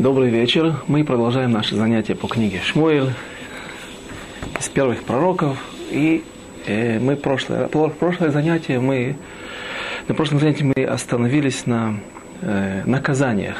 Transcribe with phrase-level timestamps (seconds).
[0.00, 0.76] Добрый вечер.
[0.86, 3.12] Мы продолжаем наши занятия по книге Шмуэль
[4.58, 5.62] из первых пророков.
[5.90, 6.24] И
[6.64, 9.16] э, мы прошлое, прошлое занятие мы
[10.08, 12.00] на прошлом занятии мы остановились на
[12.40, 13.58] э, наказаниях,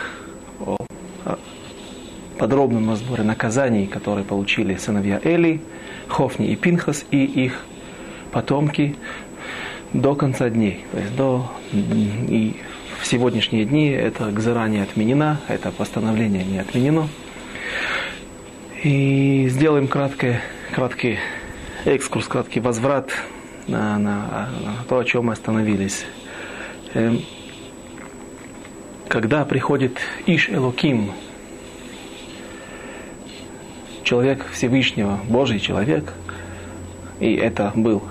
[0.60, 0.78] о,
[1.26, 1.38] о
[2.38, 5.60] подробном разборе наказаний, которые получили сыновья Эли,
[6.08, 7.66] Хофни и Пинхас и их
[8.32, 8.96] потомки
[9.92, 10.86] до конца дней.
[10.90, 12.56] То есть до и
[13.00, 17.08] в сегодняшние дни эта гзера не отменена, это постановление не отменено.
[18.82, 20.36] И сделаем краткий,
[20.74, 21.18] краткий
[21.84, 23.10] экскурс, краткий возврат
[23.66, 26.04] на, на, на то, о чем мы остановились.
[26.94, 27.22] Эм,
[29.08, 31.12] когда приходит Иш Элоким,
[34.04, 36.12] человек Всевышнего, Божий человек,
[37.18, 38.02] и это был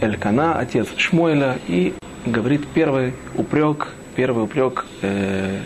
[0.00, 1.94] Элькана, отец Шмойля, и
[2.26, 5.60] говорит первый упрек, первый упрек э,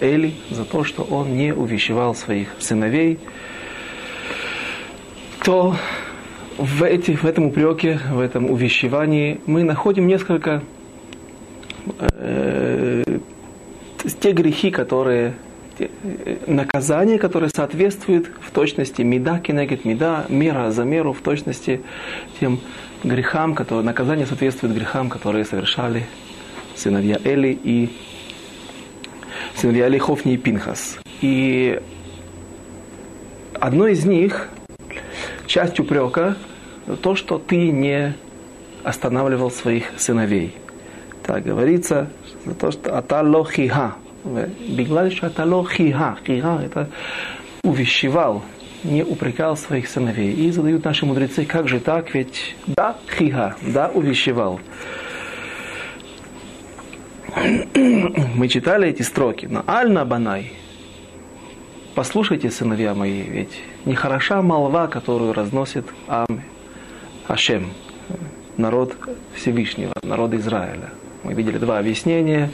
[0.00, 3.18] Эли за то, что он не увещевал своих сыновей,
[5.44, 5.76] то
[6.56, 10.62] в, эти, в этом упреке, в этом увещевании мы находим несколько
[12.00, 13.04] э,
[14.20, 15.34] те грехи, которые
[15.78, 15.88] э,
[16.46, 21.80] наказания, которые соответствуют в точности меда кинегет меда, мера за меру в точности
[22.40, 22.60] тем
[23.04, 26.06] грехам, которые, наказание соответствует грехам, которые совершали
[26.74, 27.90] сыновья Эли и
[29.54, 30.98] сыновья Эли Хофни и Пинхас.
[31.20, 31.80] И
[33.54, 34.48] одно из них,
[35.46, 36.36] часть упрека,
[37.02, 38.14] то, что ты не
[38.84, 40.54] останавливал своих сыновей.
[41.24, 42.10] Так говорится,
[42.44, 43.96] за то, что атало хиха.
[44.24, 46.16] Биглаль, что атало хиха.
[46.26, 46.88] Хиха это
[47.62, 48.42] увещевал,
[48.84, 50.32] не упрекал своих сыновей.
[50.32, 54.60] И задают наши мудрецы, как же так, ведь да, хиха, да, увещевал.
[58.34, 60.52] Мы читали эти строки, но Альна Банай,
[61.94, 66.42] послушайте, сыновья мои, ведь нехороша молва, которую разносит Ам
[67.26, 67.72] Ашем,
[68.56, 68.96] народ
[69.34, 70.90] Всевышнего, народ Израиля.
[71.22, 72.50] Мы видели два объяснения,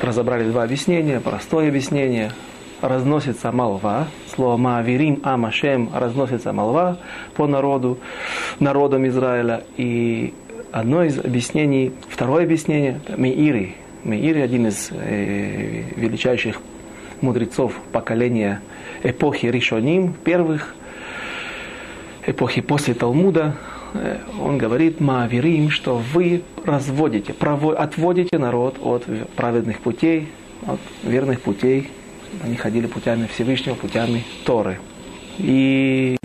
[0.00, 2.32] разобрали два объяснения, простое объяснение.
[2.80, 6.98] Разносится молва, слово Маавирим Амашем разносится молва
[7.34, 7.98] по народу,
[8.60, 9.64] народам Израиля.
[9.76, 10.32] И
[10.70, 13.74] одно из объяснений, второе объяснение, Меири.
[14.04, 16.60] Меири один из э, величайших
[17.20, 18.62] мудрецов поколения
[19.02, 20.76] эпохи Ришоним, первых,
[22.26, 23.56] эпохи после Талмуда,
[23.94, 27.34] э, он говорит, Маавирим, что вы разводите,
[27.76, 30.28] отводите народ от праведных путей,
[30.64, 31.90] от верных путей
[32.42, 34.78] они ходили путями Всевышнего, путями Торы.
[35.38, 36.16] И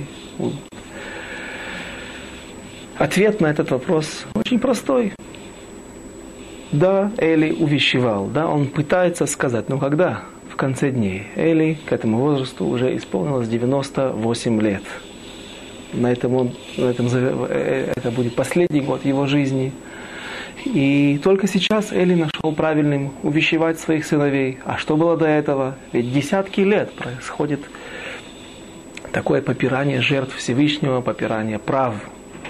[2.97, 5.13] ответ на этот вопрос очень простой.
[6.72, 10.24] Да, Эли увещевал, да, он пытается сказать, но когда?
[10.50, 11.28] В конце дней.
[11.36, 14.84] Эли к этому возрасту уже исполнилось 98 лет.
[15.94, 19.72] На этом он, на этом, э, это будет последний год его жизни–
[20.66, 24.59] и только сейчас Эли нашел правильным увещевать своих сыновей.
[24.66, 25.75] А что было до этого?
[25.91, 27.62] Ведь десятки лет происходит
[29.12, 31.96] такое попирание жертв Всевышнего, попирание прав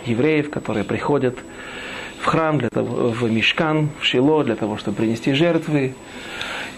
[0.05, 1.37] евреев, которые приходят
[2.19, 5.93] в храм, для того, в Мишкан, в Шило, для того, чтобы принести жертвы.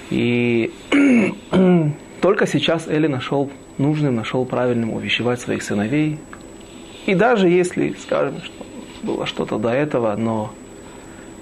[0.09, 0.71] И
[2.21, 6.17] только сейчас Эли нашел нужным, нашел правильным увещевать своих сыновей.
[7.05, 8.65] И даже если, скажем, что
[9.03, 10.51] было что-то до этого, но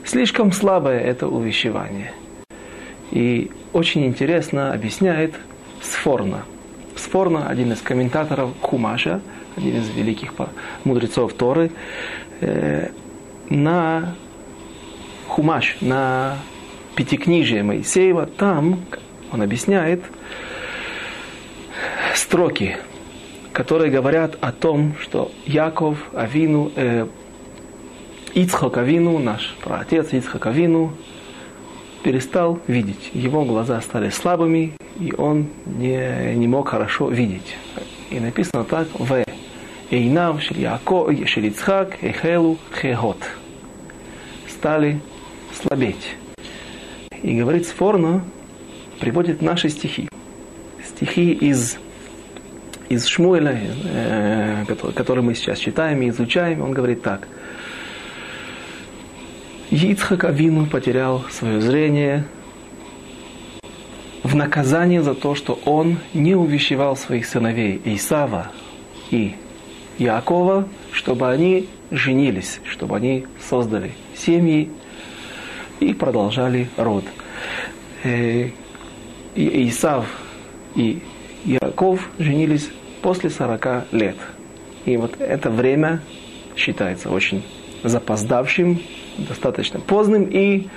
[0.06, 2.12] Слишком слабое это увещевание.
[3.12, 5.34] И очень интересно объясняет
[5.82, 6.44] Сфорна.
[6.96, 9.22] Сфорна, один из комментаторов Хумаша,
[9.56, 10.34] один из великих
[10.84, 11.72] мудрецов Торы,
[12.42, 12.90] э,
[13.50, 14.16] на
[15.28, 16.38] Хумаш, на
[16.96, 18.86] Пятикнижие Моисеева, там
[19.32, 20.04] он объясняет
[22.14, 22.78] строки,
[23.52, 27.08] которые говорят о том, что Яков, Авину, э,
[28.36, 30.94] Ицхак Авину, наш праотец Ицхак Авину,
[32.04, 33.12] перестал видеть.
[33.14, 37.56] Его глаза стали слабыми, и он не, не мог хорошо видеть.
[38.10, 39.24] И написано так, в
[39.92, 43.20] Эйнав Шильяко, Шилицхак, Эхелу, Хегот.
[44.50, 45.00] Стали
[45.54, 46.16] слабеть.
[47.22, 48.26] И говорит Сфорно,
[49.00, 50.10] приводит наши стихи.
[50.84, 51.78] Стихи из,
[52.90, 54.66] из Шмуэля, э,
[54.96, 56.64] которые мы сейчас читаем и изучаем.
[56.64, 57.28] Он говорит так–
[59.74, 62.26] Ицхак Авину потерял свое зрение
[64.22, 68.52] в наказание за то, что он не увещевал своих сыновей Исава
[69.10, 69.36] и
[69.98, 74.70] Якова, чтобы они женились, чтобы они создали семьи
[75.80, 77.06] и продолжали род.
[78.04, 78.52] Э,
[79.36, 80.06] Исав
[80.76, 81.02] и
[81.46, 82.70] Яков женились
[83.02, 84.18] после 40 лет.
[84.86, 86.02] И вот это время
[86.56, 87.44] считается очень
[87.84, 88.80] запоздавшим,
[89.18, 90.68] достаточно поздным, и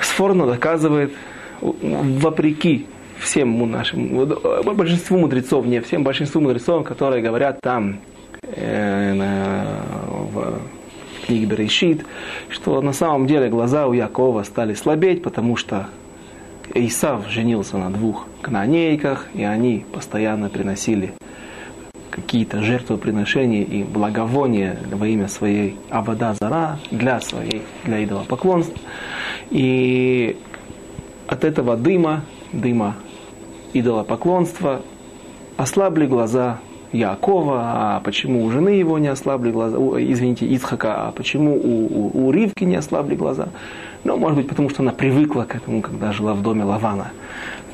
[0.00, 1.12] Сфорно доказывает,
[1.60, 2.86] вопреки
[3.18, 4.26] всем нашим,
[4.64, 7.98] большинству мудрецов, не всем, большинству мудрецов, которые говорят там
[8.42, 9.64] э, на,
[10.32, 10.60] в
[11.26, 12.04] книге Берешит,
[12.50, 15.88] что на самом деле глаза у Якова стали слабеть, потому что
[16.74, 21.14] Исав женился на двух канонейках, и они постоянно приносили
[22.10, 28.78] какие-то жертвоприношения и благовония во имя своей Авада Зара для своей, для идолопоклонства.
[29.50, 30.36] И
[31.26, 32.22] от этого дыма,
[32.52, 32.96] дыма
[33.72, 34.82] идолопоклонства,
[35.56, 36.58] ослабли глаза
[36.92, 41.86] Якова, а почему у жены его не ослабли глаза, у, извините, Ицхака, а почему у,
[41.86, 43.48] у, у Ривки не ослабли глаза?
[44.04, 47.10] Ну, может быть, потому что она привыкла к этому, когда жила в доме Лавана.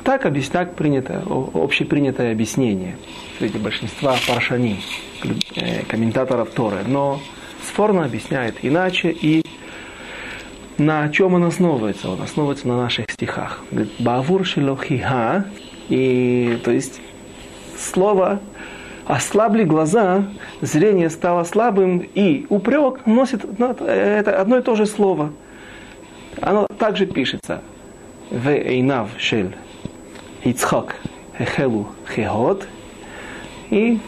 [0.03, 1.23] Так, так принято,
[1.53, 2.97] общепринятое объяснение
[3.39, 4.81] среди большинства паршани,
[5.55, 6.79] э, комментаторов Торы.
[6.85, 7.19] Но
[7.63, 9.43] Сфорно объясняет иначе, и
[10.77, 12.09] на чем он основывается?
[12.09, 13.63] Он основывается на наших стихах.
[13.99, 15.45] Бавур шилохиха,
[15.89, 16.99] и то есть
[17.77, 18.41] слово
[19.05, 20.25] ослабли глаза,
[20.61, 25.31] зрение стало слабым, и упрек носит это одно и то же слово.
[26.41, 27.61] Оно также пишется.
[28.29, 28.49] В
[29.17, 29.55] шель
[30.43, 30.95] Ицхак
[31.37, 32.67] Хехелу Хегот.
[33.69, 33.99] И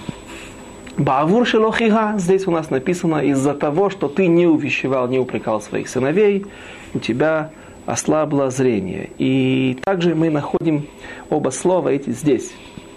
[0.97, 5.89] Бавур Шелохига, здесь у нас написано, из-за того, что ты не увещевал, не упрекал своих
[5.89, 6.45] сыновей,
[6.93, 7.49] у тебя
[7.85, 9.09] ослабло зрение.
[9.17, 10.87] И также мы находим
[11.29, 12.53] оба слова эти здесь.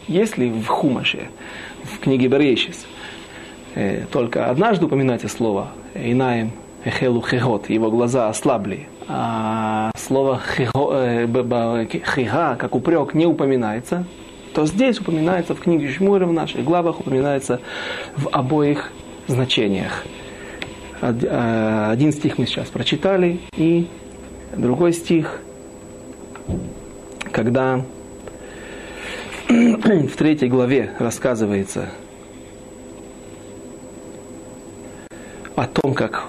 [0.07, 1.29] Если в Хумаше,
[1.83, 2.87] в книге Берешис,
[4.13, 6.53] только однажды упоминается слово «Инаем
[6.85, 14.05] Эхелу Хегот», его глаза ослабли, а слово э, хига, как упрек, не упоминается,
[14.55, 17.61] то здесь упоминается в книге Шмура, в наших главах упоминается
[18.17, 18.93] в обоих
[19.27, 20.05] значениях.
[21.01, 23.89] Э, один стих мы сейчас прочитали, и
[24.55, 25.41] другой стих,
[27.33, 27.85] когда
[29.49, 31.89] в третьей главе рассказывается
[35.57, 36.25] о том, как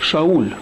[0.00, 0.54] Шауль,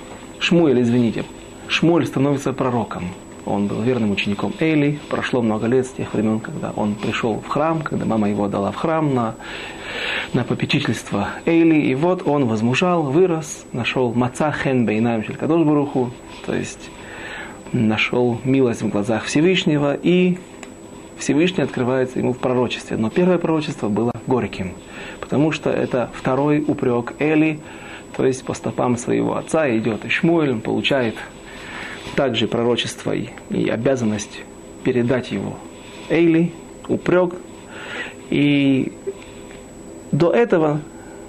[0.46, 1.24] Шмуэль, извините,
[1.66, 3.08] Шмуэль становится пророком.
[3.46, 5.00] Он был верным учеником Эйли.
[5.08, 8.70] Прошло много лет с тех времен, когда он пришел в храм, когда мама его дала
[8.70, 9.34] в храм на,
[10.34, 11.88] на попечительство Эйли.
[11.88, 16.12] И вот он возмужал, вырос, нашел маца хен бейнаем шелькадош баруху,
[16.44, 16.90] то есть
[17.72, 20.38] нашел милость в глазах Всевышнего, и
[21.18, 22.96] Всевышний открывается ему в пророчестве.
[22.96, 24.74] Но первое пророчество было горьким,
[25.20, 27.58] потому что это второй упрек Эли,
[28.16, 31.14] то есть по стопам своего отца идет и он получает
[32.14, 34.42] также пророчество и, и обязанность
[34.84, 35.56] передать его
[36.08, 36.52] Эйли,
[36.88, 37.34] упрек.
[38.30, 38.92] И
[40.12, 40.80] до этого,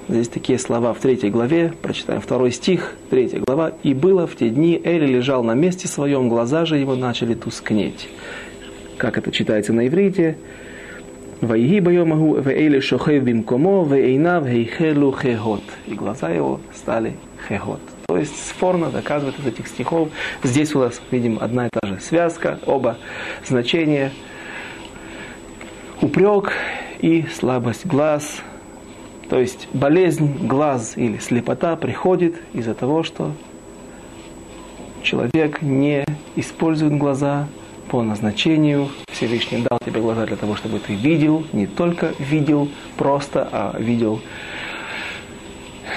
[0.08, 3.74] здесь такие слова в третьей главе, прочитаем второй стих, третья глава.
[3.84, 8.08] «И было в те дни, Эли лежал на месте своем, глаза же его начали тускнеть».
[8.98, 10.38] Как это читается на иврите,
[11.42, 15.62] Вайги байомагу веэли шохев бимкомо вейнав хейхелу хегот.
[15.86, 17.16] И глаза его стали
[17.48, 17.80] хегот.
[18.08, 20.10] То есть спорно доказывает из этих стихов.
[20.42, 22.98] Здесь у нас видим одна и та же связка, оба
[23.46, 24.12] значения.
[26.02, 26.54] Упрек
[27.02, 28.42] и слабость глаз.
[29.30, 33.34] То есть болезнь глаз или слепота приходит из-за того, что
[35.04, 36.04] человек не
[36.36, 37.48] использует глаза
[37.90, 38.90] по назначению.
[39.10, 44.22] Всевышний дал тебе глаза для того, чтобы ты видел, не только видел просто, а видел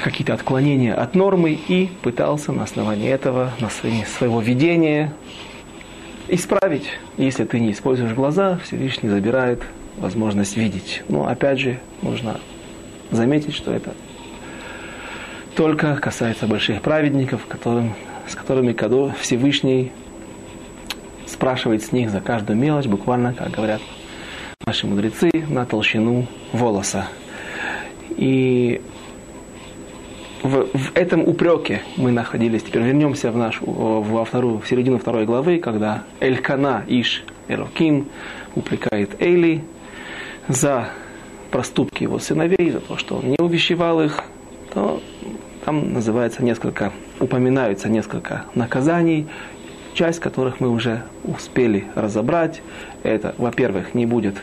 [0.04, 5.12] какие-то отклонения от нормы и пытался на основании этого, на основании своего видения
[6.28, 6.86] исправить.
[7.16, 9.62] Если ты не используешь глаза, Всевышний забирает
[9.98, 11.02] возможность видеть.
[11.08, 12.40] Но опять же, нужно
[13.10, 13.92] заметить, что это
[15.56, 17.94] только касается больших праведников, которым,
[18.26, 18.72] с которыми
[19.20, 19.92] Всевышний
[21.30, 23.80] спрашивает с них за каждую мелочь, буквально, как говорят
[24.66, 27.06] наши мудрецы, на толщину волоса.
[28.10, 28.80] И
[30.42, 32.62] в, в этом упреке мы находились.
[32.62, 38.08] Теперь вернемся в нашу, во вторую, в середину второй главы, когда Элькана Иш Эроким
[38.54, 39.62] упрекает Эйли
[40.48, 40.88] за
[41.50, 44.22] проступки его сыновей, за то, что он не увещевал их,
[44.72, 45.02] то
[45.64, 49.26] там называется несколько, упоминаются несколько наказаний,
[49.94, 52.62] часть которых мы уже успели разобрать.
[53.02, 54.36] Это, во-первых, не будет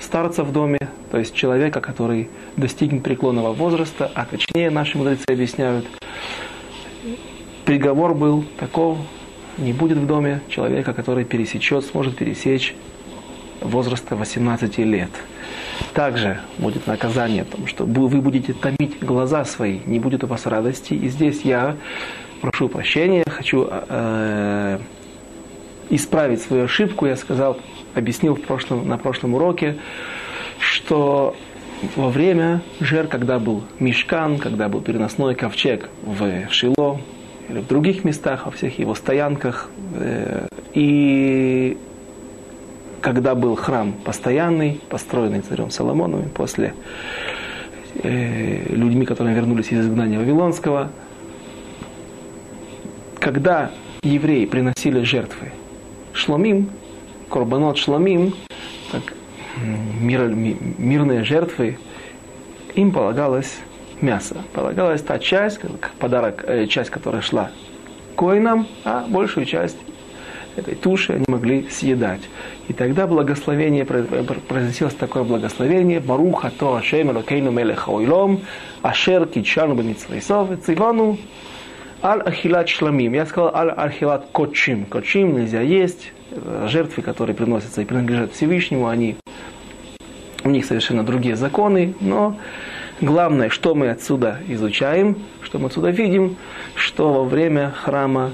[0.00, 0.78] старца в доме,
[1.10, 5.86] то есть человека, который достигнет преклонного возраста, а точнее наши мудрецы объясняют,
[7.64, 8.98] приговор был таков,
[9.58, 12.74] не будет в доме человека, который пересечет, сможет пересечь
[13.60, 15.10] возраста 18 лет.
[15.92, 20.94] Также будет наказание, потому что вы будете томить глаза свои, не будет у вас радости.
[20.94, 21.76] И здесь я
[22.44, 24.78] прошу прощения, хочу э,
[25.88, 27.06] исправить свою ошибку.
[27.06, 27.58] Я сказал,
[27.94, 29.78] объяснил в прошлом, на прошлом уроке,
[30.58, 31.34] что
[31.96, 37.00] во время жер, когда был мешкан, когда был переносной ковчег в Шило
[37.48, 41.78] или в других местах, во всех его стоянках, э, и
[43.00, 46.74] когда был храм постоянный, построенный царем Соломоновым после
[48.02, 50.90] э, людьми, которые вернулись из изгнания Вавилонского,
[53.24, 53.70] когда
[54.02, 55.50] евреи приносили жертвы
[56.12, 56.68] шломим,
[57.30, 58.34] корбанот шломим,
[58.92, 59.14] как
[59.98, 61.78] мир, мирные жертвы,
[62.74, 63.60] им полагалось
[64.02, 64.36] мясо.
[64.52, 67.50] Полагалась та часть, как подарок, э, часть, которая шла
[68.14, 69.78] коинам, а большую часть
[70.56, 72.20] этой туши они могли съедать.
[72.68, 78.42] И тогда благословение, произносилось такое благословение, Баруха то Ашем Элокейну Мелеха Ойлом,
[78.82, 81.16] Ашер Кичану Бемитсвейсов, Цивану,
[82.06, 83.14] Аль Ахилат Шламим.
[83.14, 84.84] Я сказал Аль Ахилат Кочим.
[84.84, 86.12] Кочим нельзя есть.
[86.66, 89.16] Жертвы, которые приносятся и принадлежат Всевышнему, они,
[90.44, 92.36] у них совершенно другие законы, но
[93.00, 96.36] главное, что мы отсюда изучаем, что мы отсюда видим,
[96.74, 98.32] что во время храма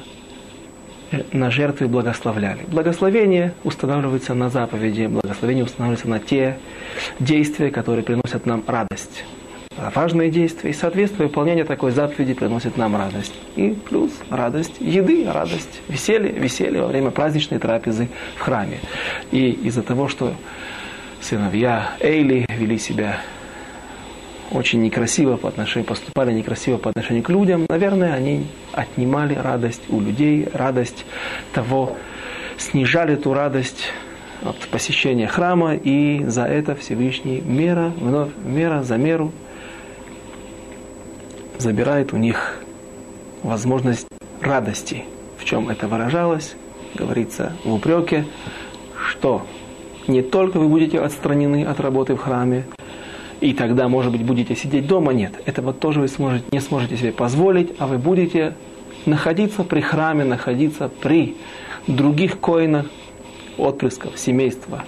[1.33, 2.65] на жертвы благословляли.
[2.67, 6.59] Благословение устанавливается на заповеди, благословение устанавливается на те
[7.21, 9.25] действия, которые приносят нам радость.
[9.95, 13.33] Важные действия, и соответствие выполнения такой заповеди приносит нам радость.
[13.57, 18.81] И плюс радость еды, радость веселья, веселье во время праздничной трапезы в храме.
[19.31, 20.35] И из-за того, что
[21.23, 23.21] сыновья Эйли вели себя
[24.51, 30.01] очень некрасиво по отношению, поступали некрасиво по отношению к людям, наверное, они отнимали радость у
[30.01, 31.07] людей, радость
[31.55, 31.97] того,
[32.59, 33.93] снижали эту радость
[34.43, 39.33] от посещения храма, и за это Всевышний мера, вновь мера за меру
[41.61, 42.57] забирает у них
[43.43, 44.07] возможность
[44.40, 45.05] радости.
[45.38, 46.57] В чем это выражалось?
[46.95, 48.25] Говорится в упреке,
[49.07, 49.47] что
[50.09, 52.64] не только вы будете отстранены от работы в храме,
[53.40, 55.12] и тогда, может быть, будете сидеть дома.
[55.12, 58.55] Нет, этого тоже вы сможете, не сможете себе позволить, а вы будете
[59.07, 61.37] находиться при храме, находиться при
[61.87, 62.87] других коинах,
[63.57, 64.85] отпрысков семейства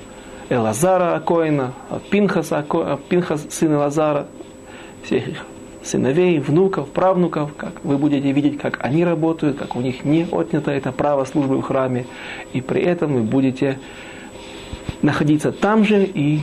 [0.49, 1.73] Элазара Коина,
[2.11, 2.65] Пинхаса,
[3.09, 4.27] Пинхас, сын Элазара,
[5.05, 5.47] всех их
[5.85, 10.71] сыновей, внуков, правнуков, как вы будете видеть, как они работают, как у них не отнято
[10.71, 12.07] это право службы в храме,
[12.53, 13.79] и при этом вы будете
[15.03, 16.41] находиться там же и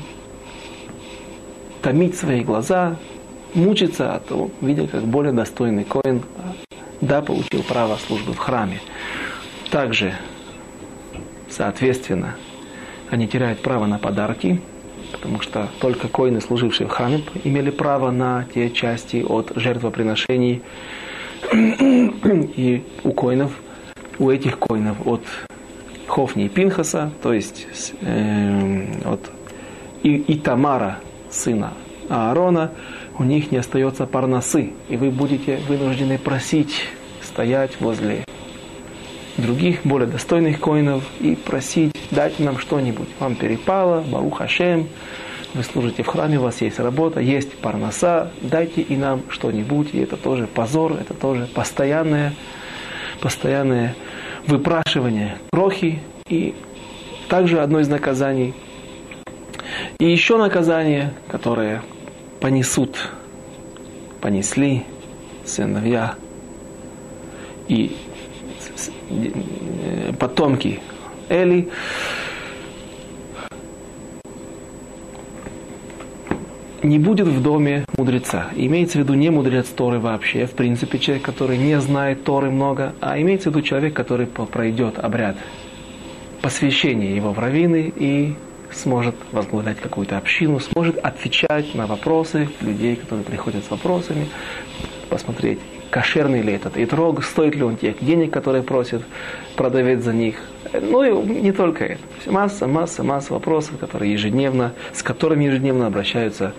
[1.82, 2.98] томить свои глаза,
[3.54, 6.22] мучиться от того, видя, как более достойный коин,
[7.02, 8.82] да, получил право службы в храме.
[9.72, 10.14] Также,
[11.50, 12.36] соответственно,
[13.10, 14.62] они теряют право на подарки,
[15.20, 20.62] потому что только коины, служившие в храме, имели право на те части от жертвоприношений.
[21.54, 23.52] И у коинов,
[24.18, 25.22] у этих коинов от
[26.08, 27.68] Хофни и Пинхаса, то есть
[28.02, 29.32] э, от
[30.04, 31.00] и, Итамара,
[31.30, 31.74] сына
[32.10, 32.72] Аарона,
[33.18, 36.88] у них не остается парносы, и вы будете вынуждены просить,
[37.22, 38.24] стоять возле
[39.40, 43.08] других, более достойных коинов и просить, дать нам что-нибудь.
[43.20, 44.88] Вам перепало, Барух Хашем,
[45.54, 49.90] вы служите в храме, у вас есть работа, есть парноса, дайте и нам что-нибудь.
[49.94, 52.34] И это тоже позор, это тоже постоянное,
[53.22, 53.96] постоянное
[54.48, 56.00] выпрашивание крохи.
[56.28, 56.54] И
[57.28, 58.54] также одно из наказаний–
[60.00, 61.82] и еще наказание, которое
[62.40, 63.12] понесут,
[64.22, 64.86] понесли
[65.44, 66.16] сыновья
[67.68, 67.98] и
[70.20, 70.80] потомки
[71.30, 71.70] Эли,
[76.84, 78.50] не будет в доме мудреца.
[78.56, 82.94] Имеется в виду не мудрец Торы вообще, в принципе, человек, который не знает Торы много,
[83.02, 85.38] а имеется в виду человек, который пройдет обряд
[86.42, 88.36] посвящения его в раввины и
[88.72, 94.28] сможет возглавлять какую-то общину, сможет отвечать на вопросы людей, которые приходят с вопросами,
[95.10, 99.02] посмотреть, кошерный ли этот итрог, стоит ли он тех денег, которые просит
[99.56, 100.36] продавец за них.
[100.74, 102.02] Ну и не только это.
[102.28, 106.54] Масса, масса, масса вопросов, которые ежедневно, с которыми ежедневно обращаются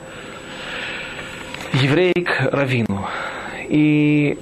[1.74, 3.06] евреи к равину.
[3.68, 4.38] И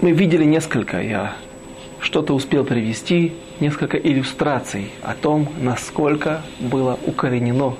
[0.00, 1.34] мы видели несколько, я
[2.00, 7.76] что-то успел привести, несколько иллюстраций о том, насколько было укоренено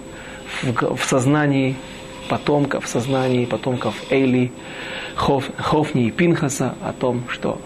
[0.62, 1.76] в, в сознании
[2.30, 4.52] потомков, сознании потомков Эйли,
[5.16, 7.60] Хоф, Хофни и Пинхаса о том, что,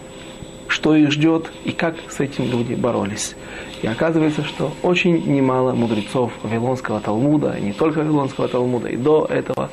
[0.67, 3.35] что их ждет и как с этим люди боролись.
[3.83, 9.69] И оказывается, что очень немало мудрецов Вавилонского Талмуда, не только Вавилонского Талмуда, и до, этого,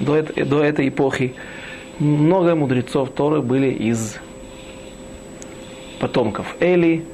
[0.00, 1.34] до, до этой эпохи,
[1.98, 4.16] много мудрецов Торы были из
[6.00, 7.04] потомков Эли,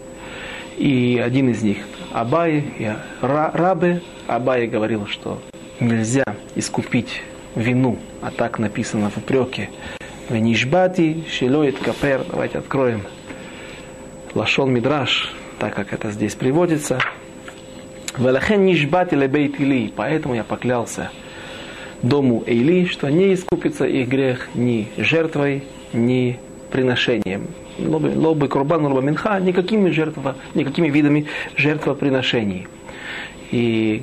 [0.78, 1.78] и один из них
[2.12, 4.00] Абай, и Рабе.
[4.28, 5.40] Абай говорил, что
[5.80, 7.22] нельзя искупить
[7.54, 9.70] вину, а так написано в упреке.
[10.28, 12.24] Венишбати, шилоит капер.
[12.30, 13.02] Давайте откроем.
[14.34, 17.00] Лашон Мидраш, так как это здесь приводится.
[18.16, 19.92] Велахен нишбати лебейт Или.
[19.96, 21.10] Поэтому я поклялся
[22.02, 26.38] дому Эйли, что не искупится их грех ни жертвой, ни
[26.70, 27.48] приношением.
[27.78, 32.68] Лобы, лобы курбан, лобы минха, никакими, жертва, никакими видами жертвоприношений.
[33.50, 34.02] И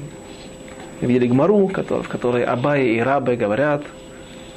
[1.02, 3.84] видели Гмару, в которой Абай и Рабы говорят,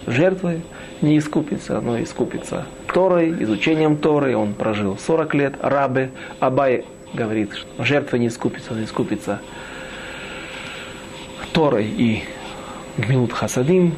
[0.06, 0.62] жертвы
[1.00, 4.36] не искупится, но искупится Торой, изучением Торы.
[4.36, 5.54] Он прожил 40 лет.
[5.60, 9.40] Рабы, Абай говорит, что жертва не искупится, но искупится
[11.52, 12.24] Торой и
[12.96, 13.94] Гмилут Хасадим,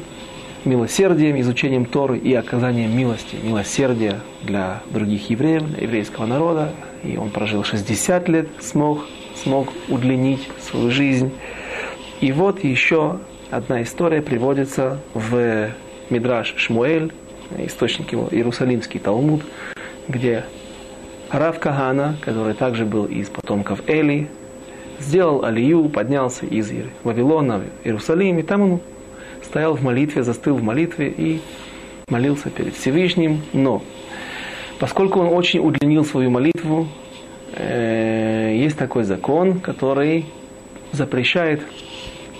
[0.65, 6.71] милосердием, изучением Торы и оказанием милости, милосердия для других евреев, для еврейского народа.
[7.03, 11.31] И он прожил 60 лет, смог, смог удлинить свою жизнь.
[12.23, 13.19] И вот еще
[13.51, 15.71] одна история приводится в
[16.09, 17.11] Мидраш Шмуэль,
[17.57, 19.41] источник его, Иерусалимский Талмуд,
[20.07, 20.45] где
[21.29, 24.29] Рав Кагана, который также был из потомков Эли,
[25.01, 26.71] сделал алию, поднялся из
[27.03, 28.79] Вавилона в Иерусалим, и там он
[29.41, 31.41] стоял в молитве, застыл в молитве и
[32.07, 33.41] молился перед Всевышним.
[33.51, 33.83] Но
[34.79, 36.87] поскольку он очень удлинил свою молитву,
[37.57, 40.25] э, есть такой закон, который
[40.93, 41.61] запрещает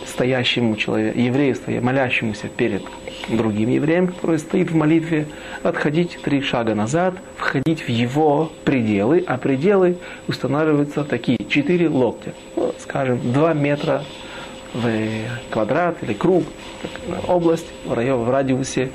[0.07, 2.83] стоящему человеку, еврею, молящемуся перед
[3.29, 5.27] другим евреем, который стоит в молитве,
[5.63, 12.73] отходить три шага назад, входить в его пределы, а пределы устанавливаются такие, четыре локтя, ну,
[12.79, 14.03] скажем, два метра
[14.73, 14.87] в
[15.51, 16.43] квадрат или круг,
[17.27, 18.89] область в радиусе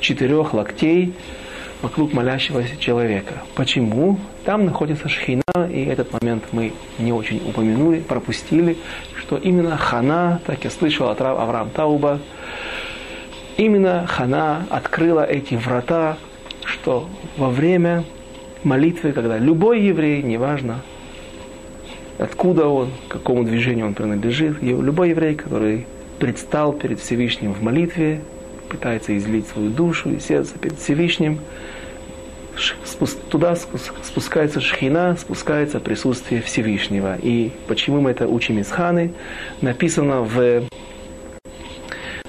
[0.00, 1.14] четырех локтей
[1.82, 3.42] вокруг молящегося человека.
[3.54, 4.18] Почему?
[4.44, 8.76] Там находится шхина, и этот момент мы не очень упомянули, пропустили,
[9.16, 12.20] что именно Хана, так я слышал от Авраам Тауба,
[13.56, 16.18] именно Хана открыла эти врата,
[16.64, 18.04] что во время
[18.64, 20.80] молитвы, когда любой еврей, неважно,
[22.18, 24.62] откуда он, к какому движению он принадлежит.
[24.62, 25.86] Любой еврей, который
[26.18, 28.20] предстал перед Всевышним в молитве,
[28.68, 31.40] пытается излить свою душу и сердце перед Всевышним,
[33.30, 37.16] туда спускается шхина, спускается присутствие Всевышнего.
[37.22, 39.12] И почему мы это учим из Ханы?
[39.60, 40.64] Написано в,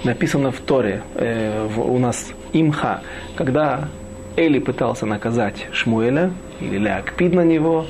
[0.03, 3.01] написано в Торе, э, в, у нас имха,
[3.35, 3.89] когда
[4.37, 6.31] Эли пытался наказать Шмуэля,
[6.61, 7.85] или Леакпид на него,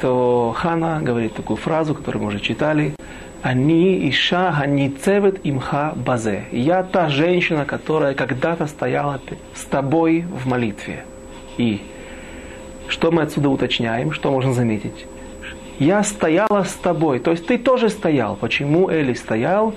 [0.00, 2.94] то Хана говорит такую фразу, которую мы уже читали.
[3.42, 6.44] Они иша ганицевет имха базе.
[6.50, 9.20] Я та женщина, которая когда-то стояла
[9.54, 11.04] с тобой в молитве.
[11.58, 11.80] И
[12.88, 15.06] что мы отсюда уточняем, что можно заметить?
[15.78, 17.18] Я стояла с тобой.
[17.18, 18.36] То есть ты тоже стоял.
[18.36, 19.74] Почему Эли стоял?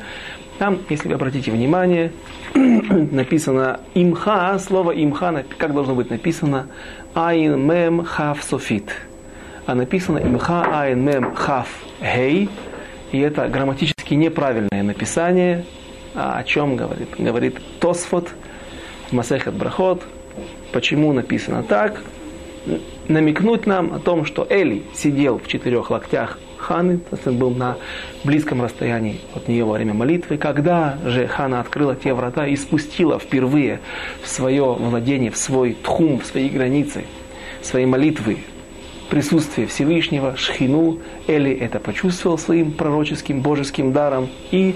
[0.58, 2.12] Там, если вы обратите внимание,
[2.54, 6.68] написано имха, слово имха, как должно быть написано?
[7.14, 8.94] Айн мем хав софит
[9.70, 11.68] а написано имха айн мем хав
[12.02, 12.50] гей,
[13.12, 15.64] и это грамматически неправильное написание.
[16.16, 17.10] А о чем говорит?
[17.20, 18.30] Говорит Тосфот
[19.10, 20.04] в Масехат Брахот.
[20.72, 22.02] Почему написано так?
[23.08, 27.78] Намекнуть нам о том, что Эли сидел в четырех локтях Ханы, то он был на
[28.24, 30.38] близком расстоянии от нее во время молитвы.
[30.38, 33.80] Когда же Хана открыла те врата и спустила впервые
[34.22, 37.06] в свое владение, в свой тхум, в свои границы,
[37.62, 38.40] своей молитвы
[39.10, 44.76] присутствие Всевышнего, Шхину, Эли это почувствовал своим пророческим, божеским даром и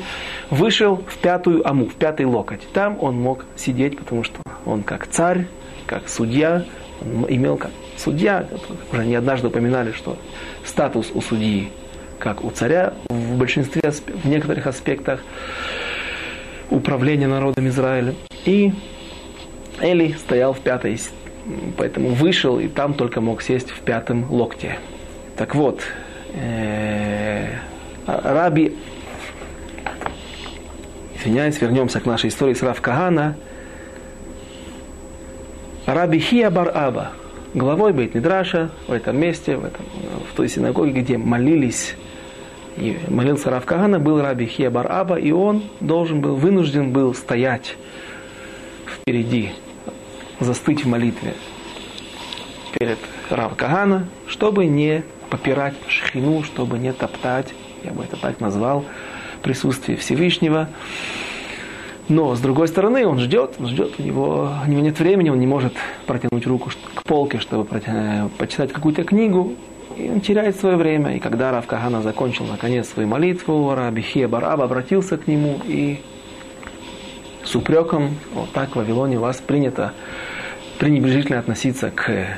[0.49, 2.61] вышел в пятую аму, в пятый локоть.
[2.73, 5.45] Там он мог сидеть, потому что он как царь,
[5.85, 6.65] как судья,
[7.01, 8.47] он имел как судья,
[8.91, 10.17] уже не однажды упоминали, что
[10.65, 11.69] статус у судьи,
[12.19, 15.21] как у царя, в большинстве, в некоторых аспектах
[16.69, 18.15] управления народом Израиля.
[18.45, 18.73] И
[19.81, 20.99] Эли стоял в пятой
[21.77, 24.79] поэтому вышел и там только мог сесть в пятом локте.
[25.35, 25.81] Так вот,
[26.33, 27.49] э,
[28.05, 28.75] Раби,
[31.15, 33.35] извиняюсь, вернемся к нашей истории с Рав Кагана.
[35.85, 37.11] Раби Хия Бар Аба,
[37.53, 39.85] главой Бейт Мидраша, в этом месте, в, этом,
[40.31, 41.95] в той синагоге, где молились,
[42.77, 47.13] и молился Рав Кагана, был Раби Хия Бар Аба, и он должен был, вынужден был
[47.13, 47.75] стоять
[48.87, 49.51] впереди
[50.39, 51.33] застыть в молитве
[52.79, 58.85] перед Рав Кагана, чтобы не попирать шхину, чтобы не топтать, я бы это так назвал,
[59.41, 60.69] присутствие Всевышнего.
[62.09, 65.39] Но, с другой стороны, он ждет, он ждет, у него, у него нет времени, он
[65.39, 65.73] не может
[66.05, 67.63] протянуть руку к полке, чтобы
[68.37, 69.53] почитать какую-то книгу,
[69.95, 71.15] и он теряет свое время.
[71.15, 76.01] И когда Рав Кахана закончил, наконец, свою молитву, Раби Хия Бараб обратился к нему и
[77.43, 79.93] с упреком, вот так в Вавилоне у вас принято
[80.79, 82.37] пренебрежительно относиться к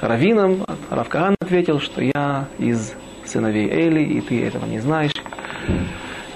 [0.00, 0.64] раввинам.
[0.90, 5.12] Рав Кахан ответил, что я из сыновей Эли, и ты этого не знаешь.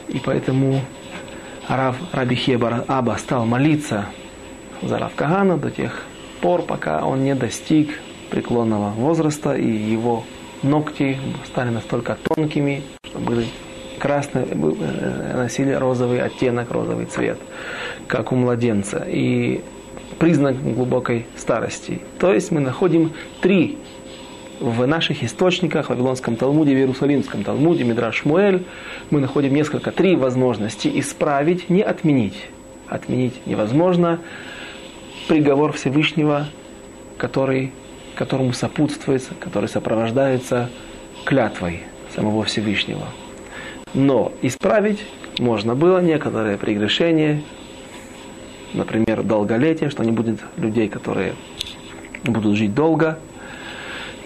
[0.09, 0.81] И поэтому
[1.69, 4.07] Рав Раби Хебар Аба стал молиться
[4.83, 6.03] за Рав Кагана до тех
[6.41, 8.01] пор, пока он не достиг
[8.31, 10.25] преклонного возраста, и его
[10.63, 13.47] ногти стали настолько тонкими, что были
[13.99, 17.39] красные, э, носили розовый оттенок, розовый цвет,
[18.07, 19.05] как у младенца.
[19.07, 19.63] И
[20.19, 22.01] признак глубокой старости.
[22.19, 23.77] То есть мы находим три
[24.61, 28.65] в наших источниках, в Вавилонском Талмуде, в Иерусалимском Талмуде, Мидраш Муэль,
[29.11, 32.49] мы находим несколько, три возможности исправить, не отменить.
[32.89, 34.21] Отменить невозможно.
[35.29, 36.47] Приговор Всевышнего,
[37.19, 37.73] который,
[38.15, 40.71] которому сопутствуется, который сопровождается
[41.25, 41.83] клятвой
[42.15, 43.07] самого Всевышнего.
[43.95, 45.05] Но исправить
[45.39, 47.43] можно было некоторые прегрешения,
[48.73, 51.35] например, долголетие, что не будет людей, которые
[52.25, 53.19] будут жить долго,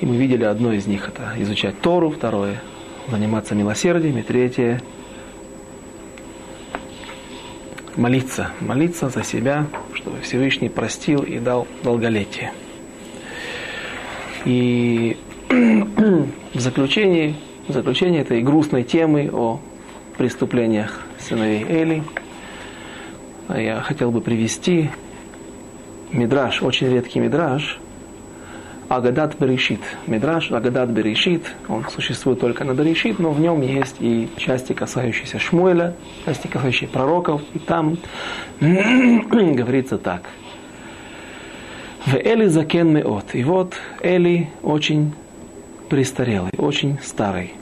[0.02, 2.60] и мы видели одно из них, это изучать Тору, второе–
[3.08, 4.82] заниматься милосердием, и третье–
[7.96, 12.52] молиться, молиться за себя, чтобы Всевышний простил и дал долголетие.
[14.44, 15.16] И
[15.48, 17.36] в заключении,
[17.68, 19.60] в заключении этой грустной темы о
[20.18, 22.02] преступлениях сыновей Эли,
[23.48, 24.90] я хотел бы привести
[26.10, 27.78] мидраж, очень редкий мидраж,
[28.92, 29.80] Агадат Берешит.
[30.06, 35.38] Мидраш Агадат Берешит, он существует только на Берешит, но в нем есть и части, касающиеся
[35.38, 35.94] Шмуэля,
[36.26, 37.96] части, касающиеся пророков, и там
[38.60, 40.24] говорится так.
[42.04, 43.34] В Эли закен меот.
[43.34, 45.14] И вот Эли очень
[45.88, 47.54] престарелый, очень старый.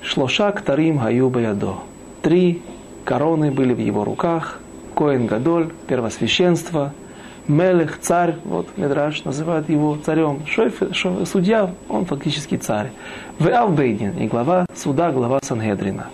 [0.00, 1.80] Шлошак тарим хаю ядо.
[2.22, 2.62] Три
[3.04, 4.60] короны были в его руках.
[4.94, 6.94] Коэн Гадоль, первосвященство–
[7.48, 10.44] Мелех, царь, вот Медраш называет его царем.
[10.46, 12.90] Шойф, шо, судья, он фактически царь.
[13.38, 16.08] В Албейдин, и глава суда, глава Сангедрина.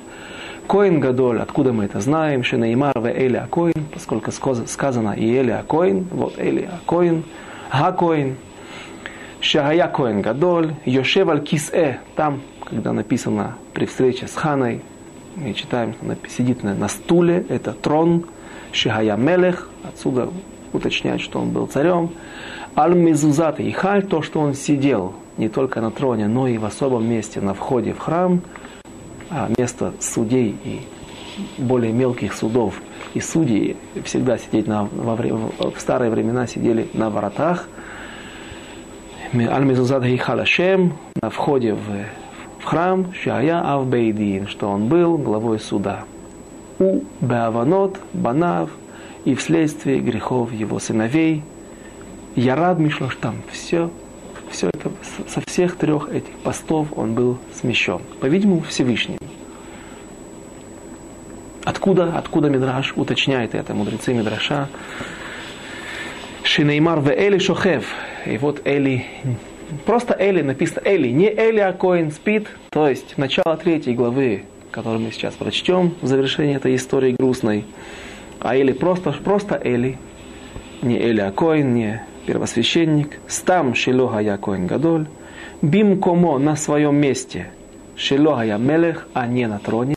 [0.68, 5.52] Коин Гадоль, откуда мы это знаем, что Неймар в Эли Акоин, поскольку сказано и Эли
[5.52, 7.24] Акоин, вот Эли Акоин,
[7.70, 8.36] Хакоин,
[9.40, 14.82] Шахая Коин Гадоль, Йошев Аль Кисэ, там, когда написано при встрече с Ханой,
[15.36, 18.26] мы читаем, что сидит на, на стуле, это трон,
[18.70, 20.28] Шахая Мелех, отсюда
[20.72, 22.10] уточнять, что он был царем.
[22.76, 27.08] Аль-Мезузат и Халь, то, что он сидел не только на троне, но и в особом
[27.08, 28.40] месте на входе в храм,
[29.30, 30.80] а место судей и
[31.58, 32.80] более мелких судов.
[33.14, 37.68] И судьи всегда сидеть на, во, в старые времена сидели на воротах.
[39.34, 41.86] Аль-Мезузат и Халашем на входе в,
[42.58, 46.04] в храм, Шая Авбейдин, что он был главой суда.
[46.78, 48.70] У Беаванот, Банав,
[49.24, 51.42] и вследствие грехов его сыновей.
[52.34, 53.90] Ярад Мишлош там все,
[54.50, 54.90] все это,
[55.28, 58.00] со всех трех этих постов он был смещен.
[58.20, 59.18] По-видимому, Всевышним.
[61.64, 64.68] Откуда, откуда Мидраш уточняет это, мудрецы Мидраша?
[66.42, 67.86] Шинеймар в Эли Шохев.
[68.26, 69.06] И вот Эли,
[69.86, 75.12] просто Эли написано Эли, не Эли Акоин спит, то есть начало третьей главы, которую мы
[75.12, 77.64] сейчас прочтем в завершении этой истории грустной
[78.42, 79.98] а Эли просто, просто Эли,
[80.82, 85.06] не Эли Акоин, не первосвященник, стам Шилога Якоин Гадоль,
[85.62, 87.50] бим комо на своем месте,
[87.96, 89.94] Шилога Я Мелех, а не на троне,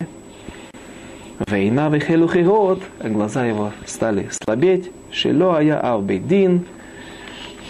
[1.47, 6.65] Вейна вехелухигот, глаза его стали слабеть, Шилога Я Авбейдин,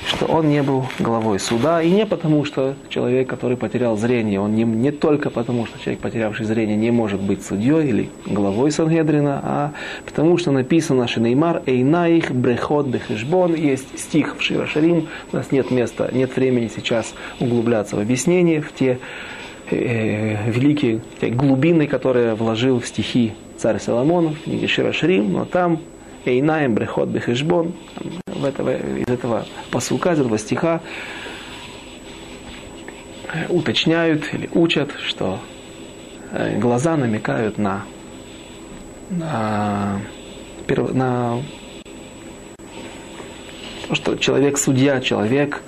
[0.05, 4.55] что он не был главой суда, и не потому, что человек, который потерял зрение, он
[4.55, 9.41] не, не только потому, что человек, потерявший зрение, не может быть судьей или главой Сангедрина,
[9.43, 9.71] а
[10.05, 16.09] потому, что написано Шинеймар Эйнаих Брехот Бехешбон, есть стих в Широшарим, у нас нет места,
[16.11, 18.99] нет времени сейчас углубляться в объяснение, в те
[19.71, 25.79] э, великие те глубины, которые вложил в стихи царь Соломон в книге Широшарим, но там
[26.25, 27.73] Эйнаем брехот бехешбон.
[28.35, 30.81] В этого, из этого посылка, из этого стиха
[33.49, 35.39] уточняют или учат, что
[36.31, 37.83] э, глаза намекают на,
[39.09, 39.99] на,
[40.67, 41.41] на
[43.87, 45.61] то, что человек судья, человек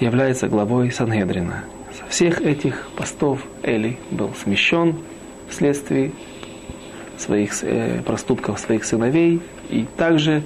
[0.00, 1.64] является главой Сангедрина.
[2.08, 4.96] всех этих постов Эли был смещен
[5.48, 6.12] вследствие
[7.18, 9.40] своих э, проступков своих сыновей.
[9.70, 10.42] И также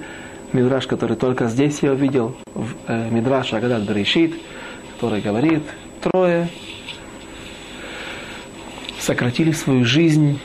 [0.52, 4.34] Мидраш, который только здесь я увидел, в, э, Мидраш Агадат Берешит,
[4.94, 5.62] который говорит,
[6.00, 6.48] трое
[8.98, 10.38] сократили свою жизнь,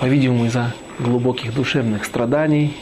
[0.00, 2.76] по-видимому, из-за глубоких душевных страданий,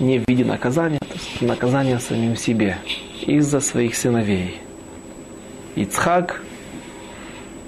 [0.00, 2.78] не в виде наказания, то есть наказания самим себе,
[3.26, 4.60] из-за своих сыновей.
[5.76, 6.42] Ицхак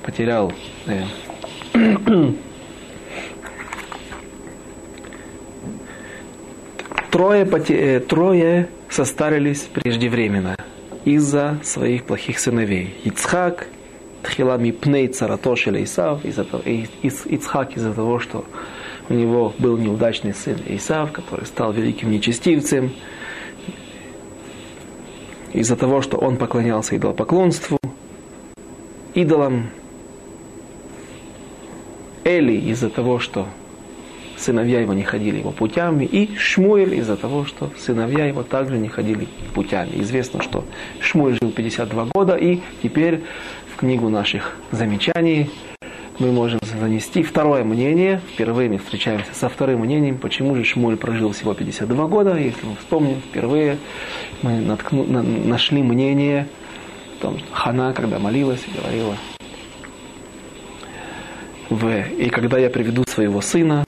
[0.02, 0.52] потерял
[0.86, 1.04] э,
[7.20, 10.56] трое, э, трое состарились преждевременно
[11.04, 12.94] из-за своих плохих сыновей.
[13.04, 13.66] Ицхак,
[14.22, 18.46] Тхилами Пней Царатош или Исав, из Ицхак из-за того, что
[19.10, 22.90] у него был неудачный сын Исав, который стал великим нечестивцем,
[25.52, 27.78] из-за того, что он поклонялся идолопоклонству,
[29.12, 29.68] идолам,
[32.24, 33.46] Эли из-за того, что
[34.40, 38.88] сыновья его не ходили его путями, и Шмуэль из-за того, что сыновья его также не
[38.88, 39.90] ходили путями.
[39.94, 40.64] Известно, что
[41.00, 43.22] Шмуэль жил 52 года, и теперь
[43.72, 45.50] в книгу наших замечаний
[46.18, 48.20] мы можем занести второе мнение.
[48.34, 52.36] Впервые мы встречаемся со вторым мнением, почему же Шмуэль прожил всего 52 года.
[52.36, 53.78] Если мы вспомним, впервые
[54.42, 56.46] мы наткну, на, нашли мнение,
[57.20, 59.16] том, что Хана, когда молилась, говорила,
[61.68, 63.84] в, и когда я приведу своего сына,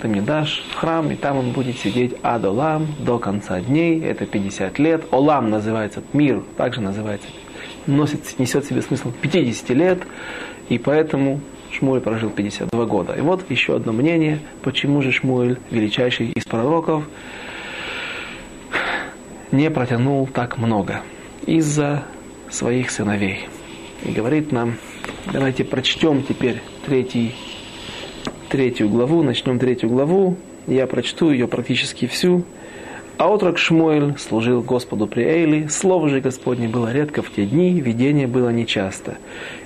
[0.00, 4.26] ты мне дашь, в храм, и там он будет сидеть адолам до конца дней, это
[4.26, 5.04] 50 лет.
[5.10, 7.28] Олам называется мир, также называется,
[7.86, 10.02] носит, несет в себе смысл 50 лет,
[10.68, 13.14] и поэтому Шмуэль прожил 52 года.
[13.14, 17.04] И вот еще одно мнение, почему же Шмуэль, величайший из пророков,
[19.50, 21.02] не протянул так много.
[21.46, 22.04] Из-за
[22.50, 23.48] своих сыновей.
[24.04, 24.76] И говорит нам,
[25.32, 27.34] давайте прочтем теперь третий,
[28.54, 30.36] третью главу, начнем третью главу.
[30.68, 32.44] Я прочту ее практически всю.
[33.18, 37.80] А отрок Шмуэль служил Господу при Эйли, слово же Господне было редко в те дни,
[37.80, 39.16] видение было нечасто.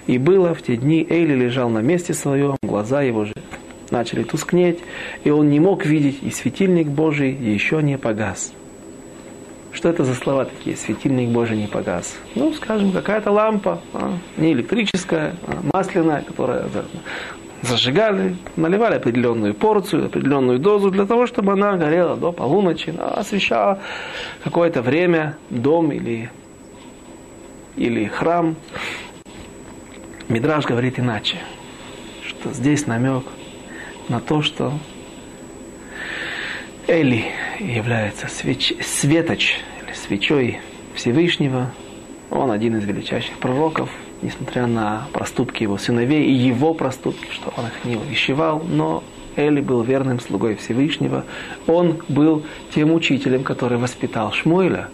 [0.06, 3.34] И было в те дни, Эйли лежал на месте своем, глаза его же
[3.90, 4.78] начали тускнеть,
[5.22, 8.54] и он не мог видеть, и светильник Божий еще не погас.
[9.70, 10.76] Что это за слова такие?
[10.76, 12.16] Светильник Божий не погас.
[12.34, 16.64] Ну, скажем, какая-то лампа, а, не электрическая, а масляная, которая
[17.62, 23.80] зажигали, наливали определенную порцию, определенную дозу для того, чтобы она горела до полуночи, освещала
[24.44, 26.30] какое-то время дом или,
[27.76, 28.56] или храм.
[30.28, 31.38] Мидраж говорит иначе,
[32.26, 33.24] что здесь намек
[34.08, 34.72] на то, что
[36.86, 37.26] Эли
[37.58, 40.60] является свеч, светоч или свечой
[40.94, 41.72] Всевышнего.
[42.30, 43.90] Он один из величайших пророков,
[44.22, 49.02] несмотря на проступки его сыновей и его проступки, что он их не увещевал, но
[49.36, 51.24] Эли был верным слугой Всевышнего.
[51.66, 54.88] Он был тем учителем, который воспитал Шмуэля.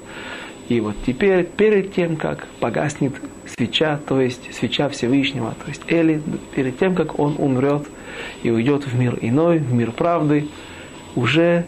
[0.69, 3.15] И вот теперь, перед тем, как погаснет
[3.47, 6.23] свеча, то есть свеча Всевышнего, то есть Эли,
[6.55, 7.87] перед тем, как он умрет
[8.43, 10.49] и уйдет в мир иной, в мир правды,
[11.17, 11.67] уже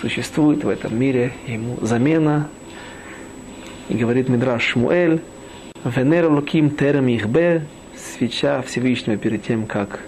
[0.00, 2.48] существует в этом мире ему замена.
[3.88, 5.20] И говорит Мидраш Шмуэль,
[5.84, 7.64] Венер Луким Терем Ихбе,
[7.96, 10.00] свеча Всевышнего перед тем, как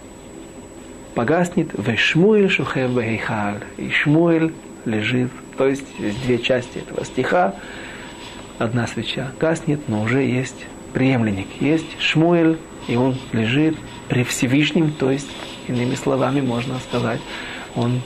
[1.14, 3.62] погаснет, Вешмуэль Шухев Бехейхаль.
[3.78, 4.52] И Шмуэль
[4.84, 7.54] лежит, то есть есть две части этого стиха.
[8.58, 11.48] Одна свеча гаснет, но уже есть преемленник.
[11.60, 13.76] Есть Шмуэль, и он лежит
[14.08, 15.28] при Всевышнем, то есть,
[15.68, 17.20] иными словами, можно сказать,
[17.74, 18.02] он